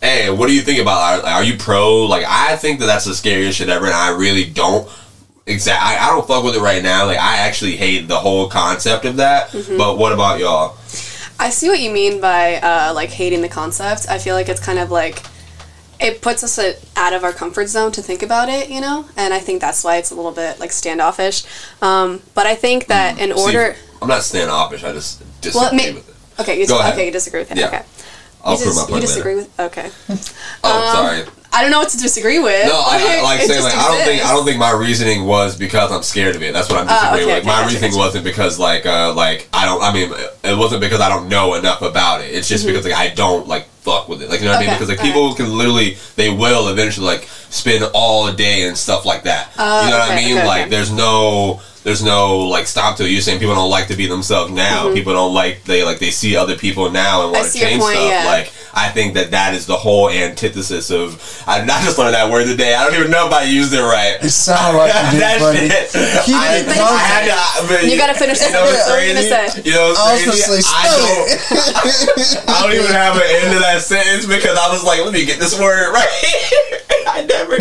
[0.00, 1.24] Hey, what do you think about?
[1.24, 2.06] Are, are you pro?
[2.06, 4.88] Like, I think that that's the scariest shit ever, and I really don't.
[5.48, 5.82] Exact.
[5.82, 7.06] I, I don't fuck with it right now.
[7.06, 9.48] Like, I actually hate the whole concept of that.
[9.50, 9.76] Mm-hmm.
[9.78, 10.76] But what about y'all?
[11.40, 14.08] I see what you mean by uh, like hating the concept.
[14.08, 15.22] I feel like it's kind of like
[16.00, 19.04] it puts us uh, out of our comfort zone to think about it, you know.
[19.16, 21.44] And I think that's why it's a little bit like standoffish.
[21.80, 23.36] Um, but I think that in Mm.
[23.36, 24.82] See, order, I'm not standoffish.
[24.84, 26.40] I just disagree well, may, with it.
[26.42, 26.94] okay, you Go dis- ahead.
[26.94, 27.58] okay, you disagree with it.
[27.58, 27.66] Yeah.
[27.68, 27.82] Okay,
[28.44, 29.48] I'll you, prove my dis- you disagree later.
[29.56, 29.60] with.
[29.60, 29.90] Okay,
[30.64, 31.24] Oh, sorry.
[31.50, 32.66] I don't know what to disagree with.
[32.66, 35.56] No, I, I like saying like I don't think I don't think my reasoning was
[35.56, 36.52] because I'm scared of it.
[36.52, 37.38] That's what I'm Ah, disagreeing okay, with.
[37.38, 37.98] okay, my gotcha, reasoning gotcha.
[38.00, 40.12] wasn't because like uh like I don't I mean
[40.44, 42.34] it wasn't because I don't know enough about it.
[42.34, 44.28] It's just because like I don't like fuck with it.
[44.28, 44.68] Like you know what I mean?
[44.70, 44.84] Mm-hmm.
[44.84, 49.22] Because like people can literally they will eventually like spend all day and stuff like
[49.22, 49.50] that.
[49.58, 50.36] Oh, you know what I mean?
[50.36, 50.70] okay, like okay.
[50.70, 53.10] there's no there's no like stop to it.
[53.10, 54.92] You're saying people don't like to be themselves now.
[54.92, 57.40] People don't like they like they see other people now and Mm-hmm.
[57.40, 58.10] Want to change point, stuff.
[58.12, 58.24] yeah.
[58.26, 61.16] Like I think that that is the whole antithesis of.
[61.48, 62.74] I not just learned that word today.
[62.74, 64.18] I don't even know if I used it right.
[64.20, 65.64] It sound like you did, that buddy.
[65.72, 65.88] shit.
[66.28, 67.00] Keep I, it I coming.
[67.00, 67.34] had to.
[67.34, 68.52] I mean, You gotta finish You this.
[68.52, 69.30] know what's What you crazy?
[69.32, 69.62] gonna say?
[69.64, 70.68] You know what's I was gonna crazy?
[70.68, 71.24] I don't.
[72.52, 75.24] I don't even have an end to that sentence because I was like, let me
[75.24, 76.12] get this word right.
[77.08, 77.56] I never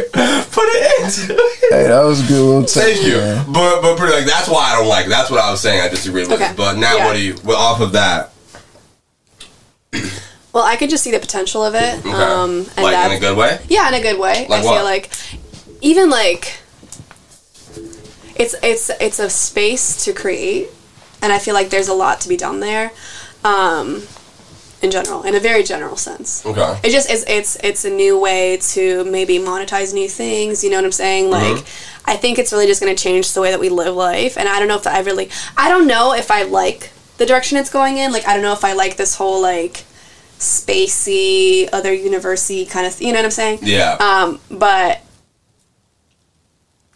[0.52, 1.72] put it into it.
[1.72, 3.18] hey, that was a good little touch, Thank you.
[3.18, 3.46] man.
[3.52, 5.06] But but pretty like that's why I don't like.
[5.06, 5.10] it.
[5.10, 5.82] That's what I was saying.
[5.82, 6.32] I disagree with.
[6.34, 6.54] Okay.
[6.56, 7.06] But now Yeah.
[7.06, 7.36] what do you?
[7.44, 8.32] Well, off of that,
[10.54, 12.00] Well, I could just see the potential of it.
[12.00, 12.10] okay.
[12.12, 13.60] Um, and like that, in a good way.
[13.70, 14.48] Yeah, in a good way.
[14.50, 14.76] Like I what?
[14.76, 15.10] feel like
[15.82, 16.58] even like
[18.36, 20.70] it's it's it's a space to create,
[21.22, 22.92] and I feel like there's a lot to be done there.
[23.44, 24.02] Um,
[24.82, 26.46] in general, in a very general sense.
[26.46, 26.80] Okay.
[26.84, 30.78] It just is it's it's a new way to maybe monetize new things, you know
[30.78, 31.32] what I'm saying?
[31.32, 31.56] Mm-hmm.
[31.56, 31.66] Like
[32.06, 34.48] I think it's really just going to change the way that we live life and
[34.48, 37.72] I don't know if I really I don't know if I like the direction it's
[37.72, 38.12] going in.
[38.12, 39.84] Like I don't know if I like this whole like
[40.38, 43.60] spacey other university kind of you know what I'm saying?
[43.64, 43.98] Yeah.
[44.00, 45.02] Um but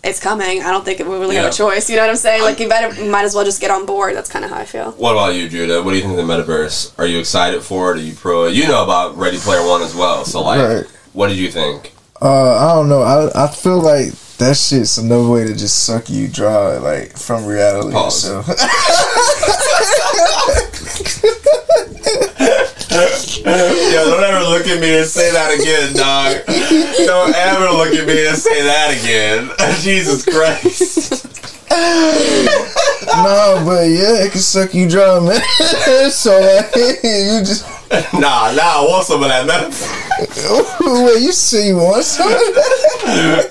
[0.03, 0.63] it's coming.
[0.63, 1.43] I don't think we really Yeah.
[1.43, 1.89] have a choice.
[1.89, 2.41] You know what I'm saying?
[2.43, 4.15] Like you better might as well just get on board.
[4.15, 4.91] That's kind of how I feel.
[4.93, 5.81] What about you, Judah?
[5.83, 6.91] What do you think of the metaverse?
[6.97, 7.97] Are you excited for it?
[7.99, 8.45] Are you pro?
[8.45, 8.53] it?
[8.55, 10.25] You know about Ready Player One as well.
[10.25, 10.85] So like, Right.
[11.13, 11.93] what did you think?
[12.21, 13.01] Uh, I don't know.
[13.01, 17.45] I I feel like that shit's another way to just suck you dry, like from
[17.45, 17.91] reality.
[17.91, 18.21] Pause.
[18.23, 18.41] So
[23.43, 26.45] Yo, don't ever look at me and say that again, dog.
[27.07, 29.49] Don't ever look at me and say that again.
[29.81, 31.25] Jesus Christ.
[31.71, 35.41] no, but yeah, it can suck you dry, man.
[36.11, 37.65] so like, you just
[38.13, 41.03] Nah, nah, I want some of that metaphor.
[41.05, 41.21] wait.
[41.21, 42.27] You say you want some?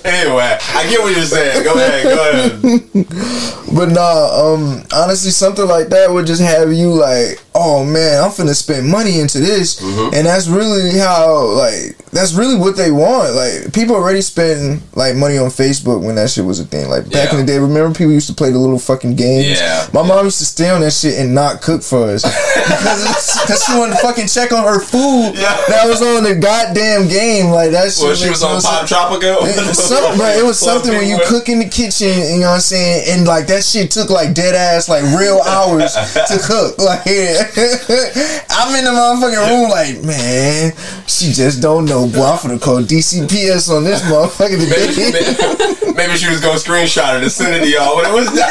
[0.04, 1.64] Anyway, I get what you're saying.
[1.64, 3.69] Go ahead, go ahead.
[3.74, 8.30] But nah, um, honestly, something like that would just have you like, oh man, I'm
[8.30, 10.14] finna spend money into this, Mm-hmm.
[10.14, 13.34] and that's really how like that's really what they want.
[13.34, 16.88] Like people already spend like money on Facebook when that shit was a thing.
[16.88, 17.38] Like back Yeah.
[17.38, 19.60] in the day, remember people used to play the little fucking games.
[19.60, 19.86] Yeah.
[19.92, 23.64] my mom used to stay on that shit and not cook for us because because
[23.64, 25.54] she wanted to fucking check on her food Yeah.
[25.68, 27.50] that was on the goddamn game.
[27.50, 28.04] Like that shit.
[28.04, 28.86] Well, she was on Pop.
[28.88, 29.46] Tropico.
[29.46, 32.54] It, some, bro, it was something when you cook in the kitchen, you know what
[32.54, 36.38] I'm saying, and like that that shit took like dead ass like real hours to
[36.42, 36.76] cook.
[36.90, 40.72] Like I'm in the motherfucking room like, man,
[41.06, 42.08] she just don't know.
[42.08, 44.88] Boy, I'm gonna call DCPS on this motherfucker today.
[45.12, 48.26] maybe, maybe she was gonna screenshot it and send it to y'all when it was
[48.32, 48.48] done.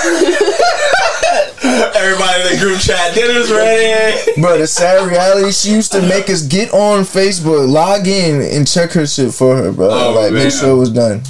[1.95, 4.39] Everybody in the group chat, dinner's ready.
[4.39, 8.67] Bro, the sad reality, she used to make us get on Facebook, log in, and
[8.67, 9.89] check her shit for her, bro.
[9.89, 10.43] Oh, like, man.
[10.43, 11.21] make sure it was done.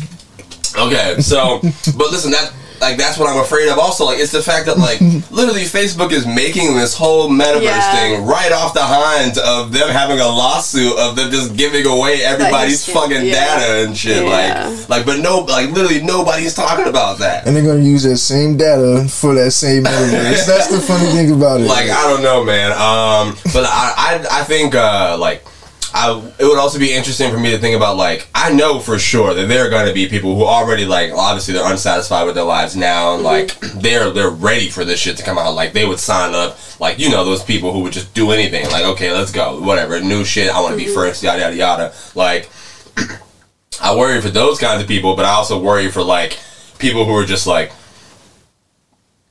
[0.77, 1.59] Okay, so,
[1.97, 3.77] but listen, that like that's what I'm afraid of.
[3.77, 4.99] Also, like it's the fact that like
[5.31, 7.95] literally Facebook is making this whole metaverse Yeah.
[7.95, 12.23] thing right off the hinds of them having a lawsuit of them just giving away
[12.23, 13.33] everybody's fucking yeah.
[13.59, 14.23] data and shit.
[14.25, 14.69] Yeah.
[14.87, 17.45] Like, like, but no, like literally nobody's talking about that.
[17.47, 20.45] And they're gonna use that same data for that same metaverse.
[20.47, 21.65] That's the funny thing about it.
[21.67, 22.71] Like I don't know, man.
[22.71, 23.93] Um, but I,
[24.31, 25.43] I, I think uh, like.
[25.93, 28.99] I, it would also be interesting for me to think about like I know for
[28.99, 32.35] sure that there are going to be people who already like obviously they're unsatisfied with
[32.35, 33.69] their lives now and mm-hmm.
[33.71, 35.53] like they're they're ready for this shit to come out.
[35.55, 38.65] Like they would sign up like you know those people who would just do anything.
[38.71, 39.59] Like okay let's go.
[39.61, 39.99] Whatever.
[39.99, 40.49] New shit.
[40.49, 40.93] I want to be mm-hmm.
[40.93, 41.23] first.
[41.23, 41.93] Yada yada yada.
[42.13, 42.49] Like
[43.81, 46.37] I worry for those kinds of people but I also worry for like
[46.77, 47.71] people who are just like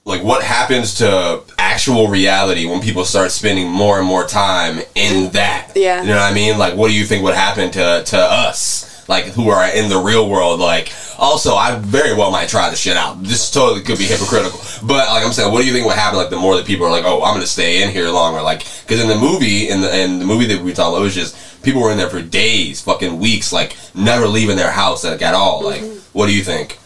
[0.09, 5.31] like what happens to actual reality when people start spending more and more time in
[5.33, 5.73] that?
[5.77, 6.01] Yeah.
[6.01, 6.59] you know what i mean?
[6.59, 9.07] Like what do you think would happen to to us?
[9.07, 10.61] Like who are in the real world?
[10.61, 13.23] Like also i very well might try this shit out.
[13.23, 14.59] This totally could be hypocritical.
[14.87, 16.87] But like i'm saying what do you think would happen like the more that people
[16.87, 19.83] are like oh i'm gonna stay in here longer like because in the movie in
[19.83, 22.09] the in the movie that we talked about it was just people were in there
[22.09, 25.63] for days fucking weeks like never leaving their house like at all.
[25.63, 26.19] Like mm-hmm.
[26.19, 26.79] what do you think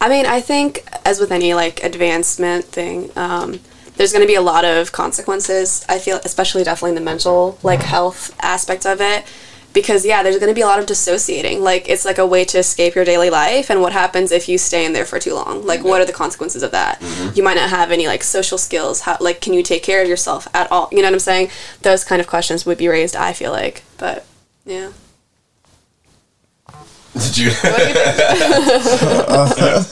[0.00, 3.60] I mean, I think as with any like advancement thing, um,
[3.96, 5.84] there's going to be a lot of consequences.
[5.88, 9.26] I feel, especially definitely in the mental like health aspect of it,
[9.74, 11.62] because yeah, there's going to be a lot of dissociating.
[11.62, 14.56] Like it's like a way to escape your daily life, and what happens if you
[14.56, 15.66] stay in there for too long?
[15.66, 17.02] Like, what are the consequences of that?
[17.34, 19.02] You might not have any like social skills.
[19.02, 20.88] How like can you take care of yourself at all?
[20.90, 21.50] You know what I'm saying?
[21.82, 23.14] Those kind of questions would be raised.
[23.16, 24.24] I feel like, but
[24.64, 24.92] yeah.
[27.20, 27.50] Did you?
[27.50, 27.76] What
[29.56, 29.84] do?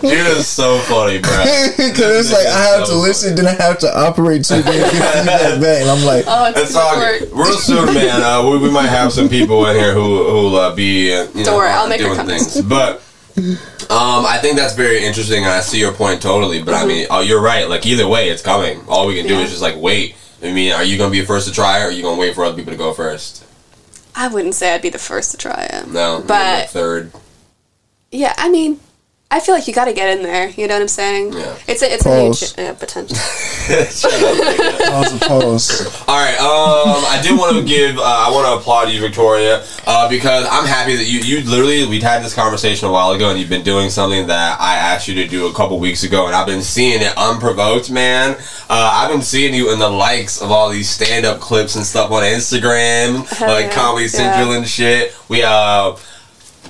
[0.00, 1.30] Judah's so funny, bro.
[1.76, 4.60] Because it's like I have to listen, then I have to operate too.
[4.62, 7.20] Then get feedback back, I'm like, Oh, it's, It's all work.
[7.20, 7.32] good.
[7.32, 8.22] Real soon, man.
[8.22, 11.34] Uh, we, we might have some people in here who who'll uh, be uh, you
[11.40, 12.60] know Don't worry, I'll uh, make her doing things.
[12.62, 13.02] But
[13.88, 16.60] um, I think that's very interesting, and I see your point totally.
[16.62, 17.68] But I mean, oh, you're right.
[17.68, 18.80] Like either way, it's coming.
[18.88, 19.38] All we can do Mm-hmm.
[19.40, 19.44] Yeah.
[19.46, 20.16] is just like wait.
[20.42, 22.34] I mean, are you gonna be the first to try or are you gonna wait
[22.34, 23.44] for other people to go first?
[24.14, 25.88] I wouldn't say I'd be the first to try it.
[25.88, 27.12] No, But- third.
[28.10, 28.78] Yeah, I mean,
[29.34, 30.50] I feel like you got to get in there.
[30.50, 31.32] You know what I'm saying?
[31.32, 31.56] Yeah.
[31.66, 32.54] It's a it's Pause.
[32.58, 33.16] a huge uh, potential.
[33.96, 36.04] pause, pause.
[36.06, 36.36] All right.
[36.38, 37.96] Um, I do want to give.
[37.98, 41.20] Uh, I want to applaud you, Victoria, uh, because I'm happy that you.
[41.20, 41.86] You literally.
[41.86, 45.08] We'd had this conversation a while ago, and you've been doing something that I asked
[45.08, 48.36] you to do a couple weeks ago, and I've been seeing it unprovoked, man.
[48.68, 52.10] Uh, I've been seeing you in the likes of all these stand-up clips and stuff
[52.10, 53.72] on Instagram, Hell like yeah.
[53.74, 54.56] Comedy Central Yeah.
[54.58, 55.14] and shit.
[55.30, 55.96] We uh.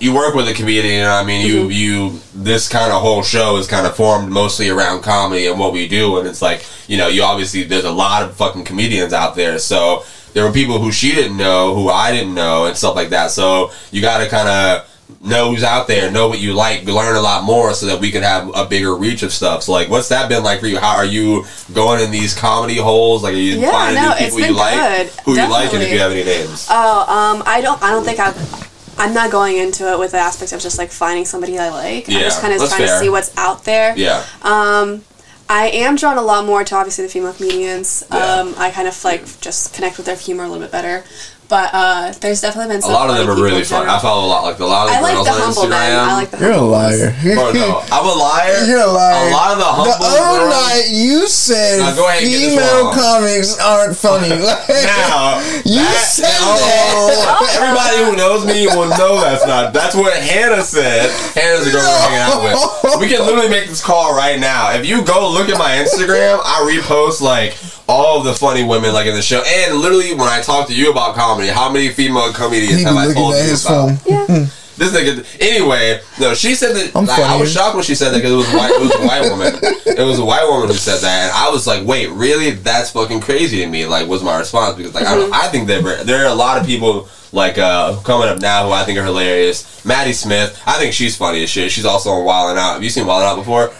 [0.02, 1.46] You work with a comedian, you know I mean?
[1.46, 1.70] Mm-hmm.
[1.70, 5.60] You you this kind of whole show is kind of formed mostly around comedy and
[5.60, 8.64] what we do, and it's like you know you obviously there's a lot of fucking
[8.64, 12.64] comedians out there, so there were people who she didn't know, who I didn't know,
[12.64, 13.30] and stuff like that.
[13.30, 14.88] So you got to kind of
[15.22, 18.10] know who's out there, know what you like, learn a lot more, so that we
[18.10, 19.62] can have a bigger reach of stuff.
[19.62, 20.78] So like, what's that been like for you?
[20.80, 21.44] How are you
[21.74, 23.22] going in these comedy holes?
[23.22, 24.74] Like, are you Yeah, finding no, new people you been like?
[24.74, 25.06] good.
[25.26, 26.66] Who you like, and if you have any names?
[26.68, 28.71] Oh, um, I don't I don't think I've.
[29.02, 32.08] I'm not going into it with the aspect of just like finding somebody I like.
[32.08, 32.86] Yeah, I'm just kind of trying fair.
[32.86, 33.96] to see what's out there.
[33.96, 34.24] yeah.
[34.42, 35.04] Um,
[35.48, 38.04] I am drawn a lot more to obviously the female comedians.
[38.10, 38.16] Yeah.
[38.18, 41.04] Um, I kind of like just connect with their humor a little bit better.
[41.52, 43.84] But uh, there's definitely been A lot of them are really in fun.
[43.86, 45.84] I follow a lot, like a lot of the I like the on humble Instagram.
[45.84, 45.98] men.
[46.00, 47.12] I like the You're a liar.
[47.20, 48.64] Bro, no, I'm a liar.
[48.64, 49.28] You're a liar.
[49.28, 50.48] A lot of the The other girls.
[50.48, 52.94] night you said Now, go ahead and female wrong.
[52.96, 54.32] comics aren't funny.
[54.40, 57.60] Like, Now, You that- said oh, that.
[57.60, 59.74] Everybody who knows me will know that's not.
[59.76, 61.12] That's what Hannah said.
[61.36, 63.00] Hannah's the girl we're hanging out with.
[63.00, 64.72] We can literally make this call right now.
[64.72, 67.58] If you go look at my Instagram, I repost like
[67.92, 69.42] all of the funny women like in the show.
[69.46, 72.96] And literally, when I talk to you about comedy, how many female comedians he have
[72.96, 73.98] I told at you his about?
[73.98, 73.98] phone.
[74.06, 74.46] Yeah.
[74.78, 75.22] This nigga.
[75.40, 76.96] Anyway, no, she said that.
[76.96, 78.70] I'm like, I was shocked when she said that because it was a white.
[78.72, 79.52] It was a white woman.
[79.84, 82.52] It was a white woman who said that, and I was like, "Wait, really?
[82.52, 85.68] That's fucking crazy to me." Like, was my response because like I, don't, I think
[85.68, 88.98] that there are a lot of people like uh coming up now who I think
[88.98, 89.84] are hilarious.
[89.84, 91.70] Maddy Smith, I think she's funny as shit.
[91.70, 92.72] She's also on Wild 'N Out.
[92.72, 93.70] Have you seen Wild 'N Out before?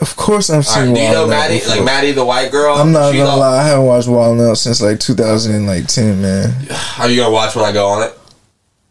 [0.00, 1.58] Of course, I've All right, seen do you know Maddy?
[1.58, 1.76] before.
[1.76, 2.76] Like Maddy, the white girl.
[2.76, 6.54] I'm not gonna lie, I haven't watched Wild Out since like 2010, man.
[6.98, 8.16] Are you gonna watch when I go on it?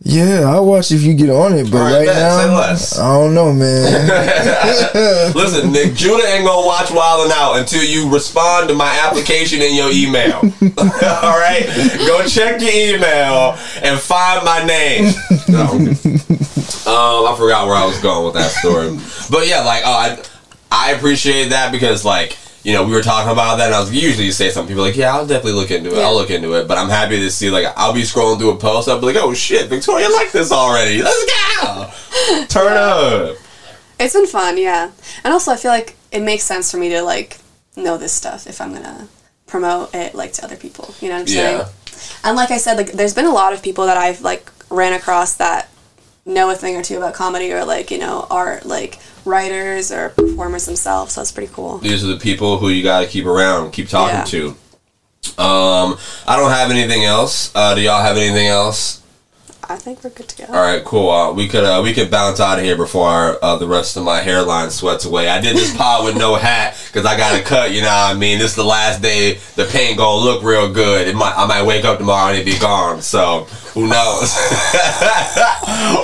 [0.01, 2.15] Yeah, I'll watch if you get on it, but right, right, bet.
[2.15, 3.03] Now.
[3.03, 5.33] I don't know, man.
[5.35, 9.61] Listen, Nick, Judah ain't gonna watch Wild 'N Out until you respond to my application
[9.61, 10.35] in your email.
[10.41, 11.65] All right,
[12.07, 15.13] go check your email and find my name.
[15.49, 15.95] No.
[16.85, 18.89] Um, I forgot where I was going with that story,
[19.29, 20.17] but yeah, like, oh, I,
[20.71, 22.37] I appreciate that because like.
[22.61, 24.67] You know, we were talking about that, and I was usually you say something.
[24.75, 26.03] People are like, yeah, I'll definitely look into it.
[26.03, 26.67] I'll look into it.
[26.67, 28.89] But I'm happy to see, like, I'll be scrolling through a post.
[28.89, 31.01] I'll be like, oh shit, Victoria like this already.
[31.01, 31.25] Let's
[31.61, 33.37] go, turn up.
[33.97, 34.91] It's been fun, yeah.
[35.23, 37.37] And also, I feel like it makes sense for me to like
[37.77, 39.07] know this stuff if I'm gonna
[39.47, 40.93] promote it like to other people.
[40.99, 41.63] You know what I'm Yeah.
[41.93, 42.15] saying?
[42.25, 44.91] And like I said, like there's been a lot of people that I've like ran
[44.91, 45.69] across that
[46.25, 48.99] know a thing or two about comedy or like you know art, like
[49.29, 51.13] writers or performers themselves.
[51.13, 51.77] So it's pretty cool.
[51.77, 54.23] these are the people who you got to keep around, keep talking Yeah.
[54.25, 54.55] to.
[55.37, 57.51] Um, I don't have anything else.
[57.55, 59.01] Uh, do y'all have anything else?
[59.71, 60.51] I think we're good to go.
[60.51, 61.11] All right, cool.
[61.11, 64.03] Uh, we could uh, we could bounce out of here before uh, the rest of
[64.03, 65.29] my hairline sweats away.
[65.29, 67.71] I did this pod with no hat because I got a cut.
[67.71, 68.39] You know what I mean?
[68.39, 69.35] This is the last day.
[69.55, 71.07] The paint gonna look real good.
[71.07, 73.03] It might I might wake up tomorrow and it be gone.
[73.03, 74.33] So who knows?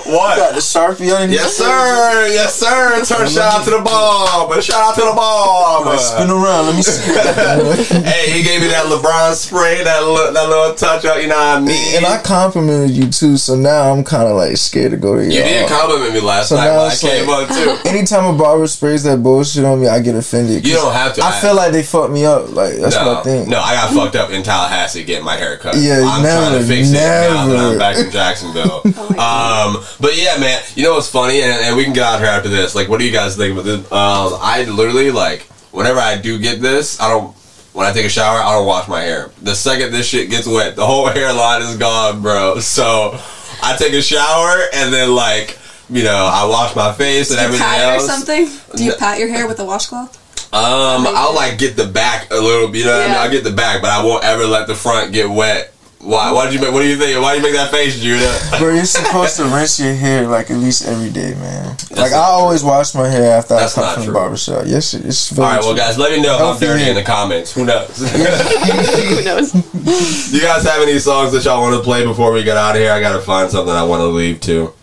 [0.06, 0.38] what?
[0.38, 2.28] Got the sharpie on your Yes, sir.
[2.32, 3.04] Yes, sir.
[3.06, 4.50] Turn shout out to the bomb.
[4.50, 5.98] But shout out to the bomb.
[5.98, 6.68] Spin around.
[6.68, 7.12] Let me see.
[8.04, 11.22] hey, he gave me that LeBron spray, that little, that little touch up.
[11.22, 11.96] You know what I mean?
[11.98, 15.24] and I complimented you too, so now I'm kind of like scared to go to
[15.24, 15.44] you y'all.
[15.44, 17.90] did compliment me last So night now when I it's came like- up too.
[17.90, 20.66] Anytime a barber sprays that bullshit on me, I get offended.
[20.68, 21.24] You don't have to.
[21.24, 22.52] I feel like they fucked me up.
[22.52, 23.48] Like that's no, what I think.
[23.50, 25.76] no, I got fucked up in Tallahassee getting my hair cut.
[25.78, 28.82] Yeah, I'm trying to never, fix it now that I'm back in Jacksonville.
[28.86, 32.20] Oh um, but yeah, man, you know what's funny, and, and we can get out
[32.20, 32.76] here after this.
[32.76, 33.80] Like, what do you guys think about this?
[33.92, 37.36] Um, I literally like whenever I do get this, I don't.
[37.74, 39.32] When I take a shower, I don't wash my hair.
[39.42, 42.60] The second this shit gets wet, the whole hairline is gone, bro.
[42.60, 43.20] So
[43.62, 45.60] I take a shower and then like.
[45.88, 48.50] You know, I wash my face and everything pat it or something?
[48.76, 50.20] Do you pat your hair with a washcloth?
[50.56, 53.18] Um, I'll like get the back a little, you know what I mean?
[53.18, 55.74] I'll get the back, but I won't ever let the front get wet.
[56.06, 56.32] Why?
[56.32, 56.72] Why did you make?
[56.72, 57.20] What do you think?
[57.20, 58.32] Why do you make that face, Judah?
[58.60, 61.76] Bro, you're supposed to rinse your hair like at least every day, man.
[61.92, 64.14] like I always wash my hair after That's I not come from true.
[64.14, 64.64] the barbershop.
[64.68, 66.82] Yes, it- it's All very right, well, guys, let me know if I'm Healthy dirty
[66.84, 66.90] hair.
[66.92, 67.54] in the comments.
[67.54, 67.98] Who knows?
[67.98, 69.52] Who knows?
[69.52, 69.60] Do
[70.38, 72.82] you guys have any songs that y'all want to play before we get out of
[72.82, 72.92] here?
[72.92, 74.74] I gotta find something I want to leave to.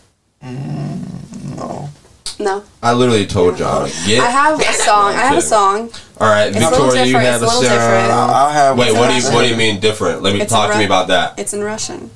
[0.43, 1.89] Mm, no.
[2.41, 2.65] No.
[2.83, 3.87] I literally told y'all.
[4.07, 4.21] Get.
[4.21, 5.15] I have a song.
[5.15, 5.91] I have a song.
[6.23, 8.07] All right, a little Victoria, you have a it's a little different.
[8.11, 8.31] song.
[8.33, 8.79] I'll have.
[8.79, 9.35] Wait, It's what a do you Russian.
[9.35, 10.23] what do you mean different?
[10.23, 11.39] Let me It's talk a to me about that.
[11.39, 12.11] It's in Russian.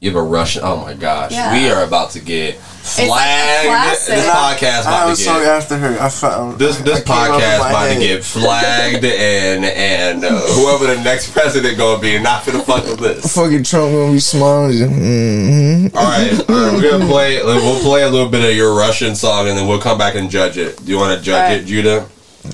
[0.00, 0.62] You have a Russian.
[0.64, 1.52] Oh my gosh, Yeah.
[1.52, 2.62] we are about to get like
[2.98, 4.06] a flagged.
[4.08, 5.46] this podcast I have about a to song get.
[5.46, 5.96] after her.
[6.00, 10.24] I found This this came up with podcast my about to get flagged and and
[10.24, 13.32] uh, whoever the next president gonna be not finna fuck with this.
[13.32, 14.90] Fucking Trump gonna be smiling.
[14.90, 15.96] Mm-hmm.
[15.96, 17.40] All right, all right, we're gonna play.
[17.44, 20.28] We'll play a little bit of your Russian song and then we'll come back and
[20.28, 20.84] judge it.
[20.84, 21.60] Do you want to judge All right.
[21.60, 22.08] it, Judah?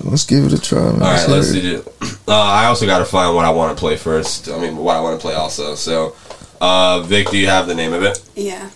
[0.04, 0.80] Let's give it a try.
[0.80, 0.94] Man.
[0.94, 1.74] All right, let's hear see.
[1.74, 1.86] it.
[2.00, 2.18] it.
[2.28, 4.48] Uh, I also got to find what I want to play first.
[4.48, 5.74] I mean, what I want to play also.
[5.74, 6.14] So,
[6.60, 8.22] uh, Vik, do you have the name of it?
[8.34, 8.70] Yeah.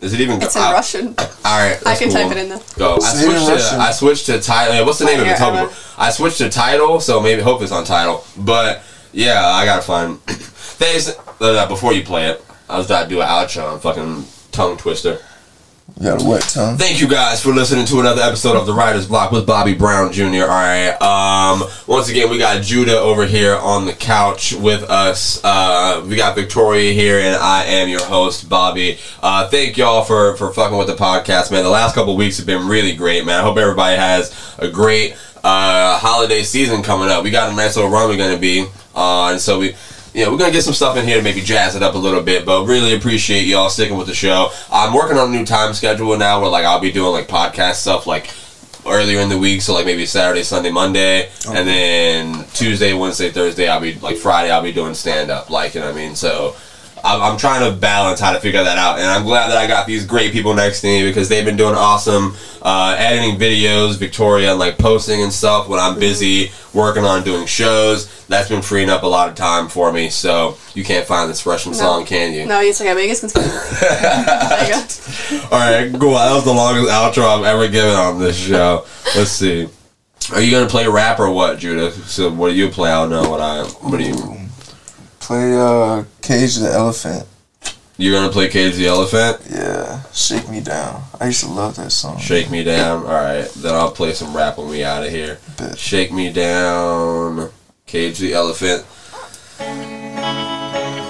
[0.00, 0.40] Is it even?
[0.42, 1.08] It's in uh, Russian.
[1.18, 2.22] All right, I can cool.
[2.22, 2.60] type it in though.
[2.76, 2.96] Go.
[2.96, 4.84] I Say in switched to I switched to Tidal.
[4.84, 5.28] What's the name of it?
[5.28, 5.72] Here, Tell me.
[5.96, 8.24] I switched to Tidal, so maybe hope it's on Tidal.
[8.36, 8.82] But
[9.12, 10.20] yeah, I gotta find.
[10.26, 11.16] Thanks.
[11.40, 13.72] Uh, before you play it, I was about to do an outro.
[13.72, 15.18] I'm fucking tongue twister.
[15.94, 16.76] You got a wet tongue.
[16.76, 20.12] Thank you guys for listening to another episode of the Writer's Block with Bobby Brown
[20.12, 20.42] Jr.
[20.42, 20.90] All right.
[21.00, 25.40] Um, once again, we got Judah over here on the couch with us.
[25.44, 28.98] Uh, we got Victoria here, and I am your host, Bobby.
[29.22, 31.62] Uh, thank y'all for for fucking with the podcast, man.
[31.62, 33.38] The last couple weeks have been really great, man.
[33.38, 37.22] I hope everybody has a great uh, holiday season coming up.
[37.22, 39.76] We got a nice little run we're gonna be on, and so we
[40.16, 41.98] you know, we're gonna get some stuff in here to maybe jazz it up a
[41.98, 44.50] little bit, but really appreciate y'all sticking with the show.
[44.72, 47.74] I'm working on a new time schedule now where like I'll be doing like podcast
[47.74, 48.32] stuff like
[48.86, 53.68] earlier in the week, so like maybe Saturday, Sunday, Monday, and then Tuesday, Wednesday, Thursday,
[53.68, 56.16] I'll be like Friday, I'll be doing stand up, like you know what I mean.
[56.16, 56.56] So
[57.06, 59.86] I'm, trying to balance how to figure that out, and I'm glad that I got
[59.86, 64.50] these great people next to me because they've been doing awesome uh, editing videos, Victoria,
[64.50, 68.26] and like posting and stuff when I'm busy working on doing shows.
[68.26, 70.08] That's been freeing up a lot of time for me.
[70.10, 72.44] So you can't find this Russian song, can you?
[72.44, 72.92] No, it's okay.
[72.92, 73.42] But you guys can skip.
[73.80, 75.46] there you go.
[75.52, 76.14] All right, cool.
[76.14, 78.84] That was the longest outro I've ever given on this show.
[79.14, 79.68] Let's see.
[80.32, 81.92] Are you gonna play rap or what, Judah?
[81.92, 82.90] So what do you play?
[82.90, 83.62] I don't know what I.
[83.62, 84.45] What do you?
[85.26, 87.26] Play uh, Cage the Elephant.
[87.96, 89.42] You're gonna play Cage the Elephant?
[89.50, 91.02] Yeah, Shake Me Down.
[91.20, 92.18] I used to love that song.
[92.18, 92.98] Shake me down.
[92.98, 95.38] All right, then I'll play some rap when we out of here.
[95.58, 95.76] Bet.
[95.76, 97.50] Shake me down.
[97.86, 98.86] Cage the Elephant.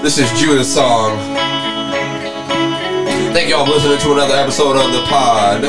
[0.02, 1.18] This is Judah's song.
[3.34, 5.60] Thank y'all for listening to another episode of the pod.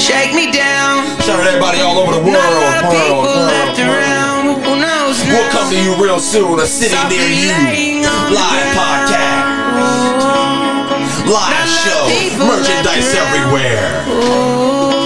[0.00, 1.04] Shake me down.
[1.20, 2.32] Shout out to everybody all over the world.
[2.32, 3.90] Not a lot of world, people world, left world.
[3.90, 4.30] around.
[5.10, 5.40] Who knows now?
[5.40, 6.60] We'll come to you real soon.
[6.60, 7.50] A city near you.
[7.66, 9.50] laying on the Live podcast.
[11.26, 12.46] Live Not a lot of show.
[12.46, 14.04] Merchandise everywhere.
[14.06, 14.99] Oh.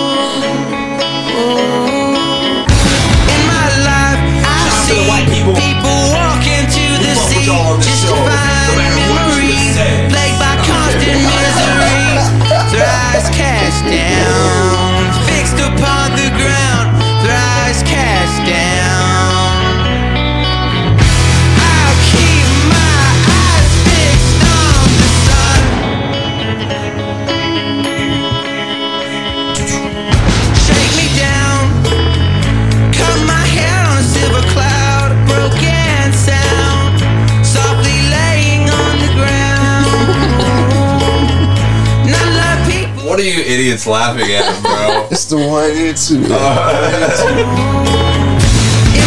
[43.15, 45.07] What are you idiots laughing at, bro?
[45.15, 46.19] It's the one and two.
[46.19, 46.27] In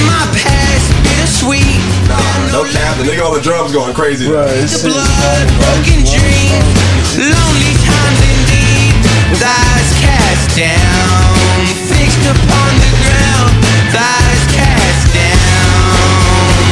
[0.07, 1.75] my past, bittersweet.
[2.07, 2.15] Nah,
[2.55, 2.95] no cap.
[2.95, 4.31] The nigga on the drums going crazy.
[4.31, 8.95] Bro, it's The blood, broken dreams, lonely times indeed.
[9.27, 13.59] With eyes cast down, fixed upon the ground.
[13.59, 16.63] With eyes cast down.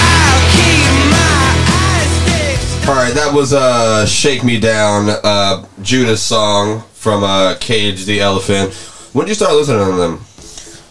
[0.00, 1.44] I'll keep my
[1.76, 2.88] eyes fixed.
[2.88, 8.20] All right, that was uh "Shake Me Down," uh Judah's song from uh Cage the
[8.20, 8.72] Elephant.
[9.12, 10.20] When did you start listening to them?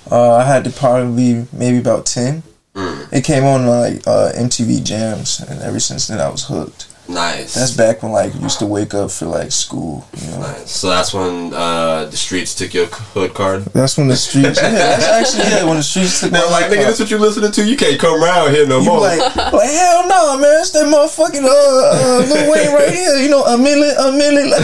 [0.10, 2.44] Uh, I had to probably maybe about ten.
[2.76, 3.12] Mm.
[3.12, 6.93] It came on like uh, MTV Jams, and ever since then I was hooked.
[7.08, 7.54] Nice.
[7.56, 10.08] That's back when like you used to wake up for like school.
[10.18, 10.72] You know, nice.
[10.72, 13.66] So that's when uh the streets took your hood card.
[13.66, 14.62] that's when the streets.
[14.72, 15.04] Yeah, that's
[15.36, 16.32] actually yeah when the streets took.
[16.32, 16.86] They're my like, nigga, car.
[16.86, 17.66] this what you listening to?
[17.66, 19.02] You can't come around here no You more.
[19.02, 20.62] like, like hell no, man!
[20.62, 23.18] It's that motherfucking uh, uh Lil Wayne right here.
[23.18, 24.50] You know, a million, a million.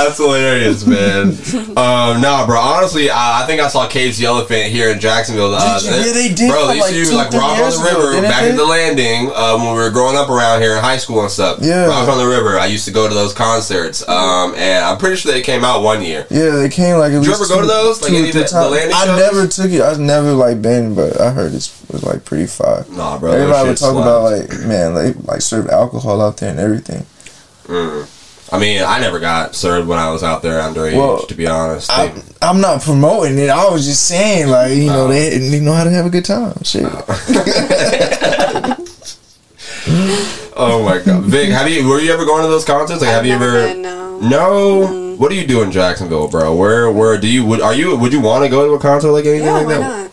[0.00, 1.28] That's hilarious, man.
[1.76, 2.58] um, nah, bro.
[2.60, 5.54] Honestly, I, I think I saw Cage the Elephant here in Jacksonville.
[5.54, 5.94] Uh, Did you?
[5.96, 8.42] Yeah, they did Bro, for they used to use like Rock on the didn't back
[8.42, 8.50] they?
[8.50, 11.30] at the landing uh, when we were growing up around here in high school and
[11.30, 11.58] stuff.
[11.60, 11.86] Yeah.
[11.86, 12.58] Rock on the River.
[12.58, 15.82] I used to go to those concerts, um, and I'm pretty sure they came out
[15.82, 16.26] one year.
[16.30, 17.12] yeah, they came like.
[17.12, 18.00] At Did you ever go to those?
[18.02, 19.18] Like two any the- the landing I shows?
[19.20, 19.80] never took it.
[19.82, 22.84] I've never like been, but I heard it was like pretty fire.
[22.90, 23.32] Nah, bro.
[23.32, 27.06] Everybody would talk about like, man, they like serve alcohol out there and everything.
[28.52, 30.96] I mean, I never got served when I was out there underage.
[30.96, 33.48] Well, to be honest, I, I'm not promoting it.
[33.48, 36.24] I was just saying, like, you know, they, they know how to have a good
[36.24, 36.54] time.
[36.64, 36.82] Shit.
[40.56, 41.88] oh my god, Vik, have you?
[41.88, 43.00] Were you ever going to those concerts?
[43.00, 43.68] Like, have I've you never ever?
[43.74, 44.20] been, no.
[44.20, 45.16] No.
[45.16, 46.54] What do you do in Jacksonville, bro?
[46.56, 49.12] Where where do you would are you would you want to go to a concert
[49.12, 49.80] like anything Yeah, like why that?
[49.80, 50.09] not?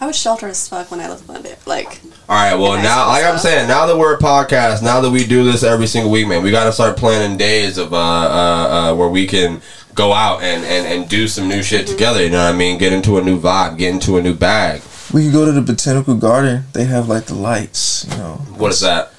[0.00, 1.58] I was sheltered as fuck when I lived in it.
[1.66, 5.00] Like, All right, well now school like I'm saying, now that we're a podcast, now
[5.02, 7.92] that we do this every single week, man, we got to start planning days of
[7.92, 9.60] uh, uh uh where we can
[9.94, 11.92] go out and and and do some new shit Mm-hmm.
[11.92, 12.22] together.
[12.22, 12.78] You know what I mean?
[12.78, 14.80] Get into a new vibe, get into a new bag.
[15.12, 16.64] We could go to the botanical garden.
[16.72, 18.34] They have like the lights, you know.
[18.56, 19.12] What is that?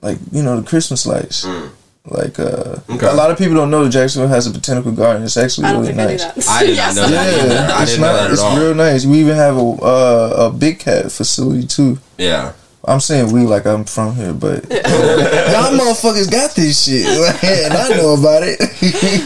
[0.00, 1.44] Like you know the Christmas lights.
[1.44, 1.70] Mm.
[2.04, 3.06] Like uh, Okay.
[3.06, 5.22] a lot of people don't know that Jacksonville has a botanical garden.
[5.22, 6.24] It's actually I don't really think nice.
[6.24, 6.48] I knew that.
[6.48, 6.96] I did not Yes.
[6.96, 7.68] know that.
[7.68, 8.16] Yeah, I it's didn't know not.
[8.16, 8.58] that at It's all.
[8.58, 9.06] real nice.
[9.06, 11.98] We even have a uh, a big cat facility too.
[12.18, 12.52] Yeah.
[12.84, 17.06] I'm saying we like I'm from here, but y'all motherfuckers got this shit,
[17.44, 18.60] and I know about it.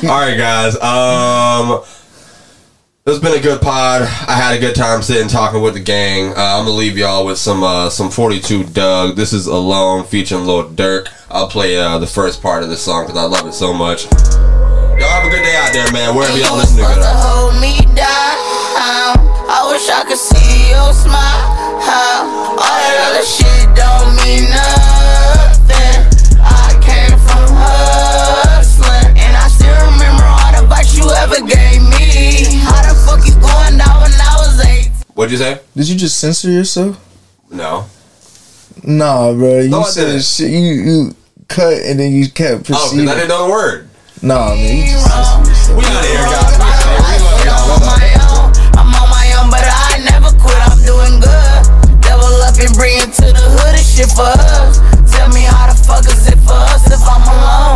[0.05, 0.75] All right, guys.
[0.77, 1.83] Um,
[3.09, 4.03] it's been a good pod.
[4.03, 6.31] I had a good time sitting talking with the gang.
[6.31, 9.15] Uh, I'm gonna leave y'all with some uh, some 42 Dugg.
[9.15, 11.09] This is Alone featuring Lil Durk.
[11.31, 14.07] I'll play uh, the first part of this song because I love it so much.
[14.07, 16.17] Y'all have a good day out there, man.
[16.17, 17.86] Wherever y'all listening to supposed
[35.27, 35.61] What'd you say?
[35.75, 36.95] Did you just censor yourself?
[37.51, 37.87] No.
[38.85, 39.59] Nah, bro.
[39.59, 40.51] You No, said shit.
[40.55, 41.17] You you
[41.49, 43.09] cut and then you kept Oh, because proceeding.
[43.11, 43.89] I didn't know the word.
[44.23, 44.77] nah, man.
[44.79, 45.79] You just censored yourself.
[45.79, 46.55] We out of here, guys.
[46.55, 47.75] We love I'm y'all.
[47.75, 48.47] on my own,
[48.79, 50.63] I'm on my own, but I never quit.
[50.63, 51.59] I'm doing good.
[52.07, 54.79] Double up and bring it to the hood and shit for us.
[55.11, 57.76] Tell me how the fuck is it for us if I'm alone?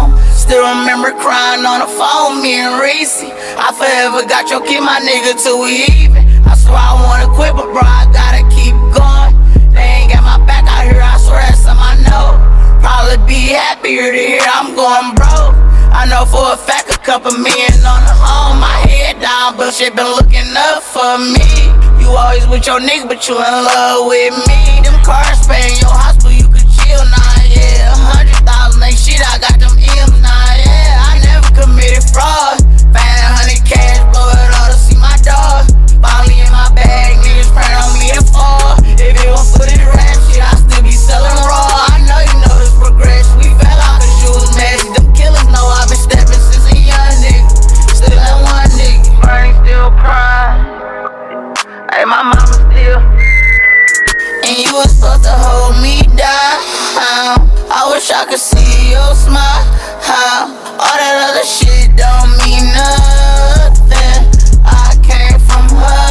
[0.50, 3.22] still remember crying on the phone, me and Reese.
[3.54, 6.26] I forever got your kid, my nigga, till we even.
[6.42, 9.30] I swear I wanna quit, but bro, I gotta keep going.
[9.70, 12.34] They ain't got my back out here, I swear that's something I know.
[12.82, 15.54] Probably be happier to hear I'm going broke.
[15.94, 19.70] I know for a fact a couple men on the home, my head down, but
[19.70, 21.46] shit been looking up for me.
[22.02, 24.82] You always with your nigga, but you in love with me.
[24.82, 27.94] Them cars paying your hospital, you could chill now, yeah.
[27.94, 29.49] A hundred thousand ain't shit, I got
[32.12, 32.58] fraud.
[32.92, 34.09] 500 cash
[57.20, 57.50] down.
[57.70, 59.64] I wish I could see your smile.
[60.02, 60.48] How
[60.84, 64.22] All that other shit don't mean nothing.
[64.64, 66.09] I came from her.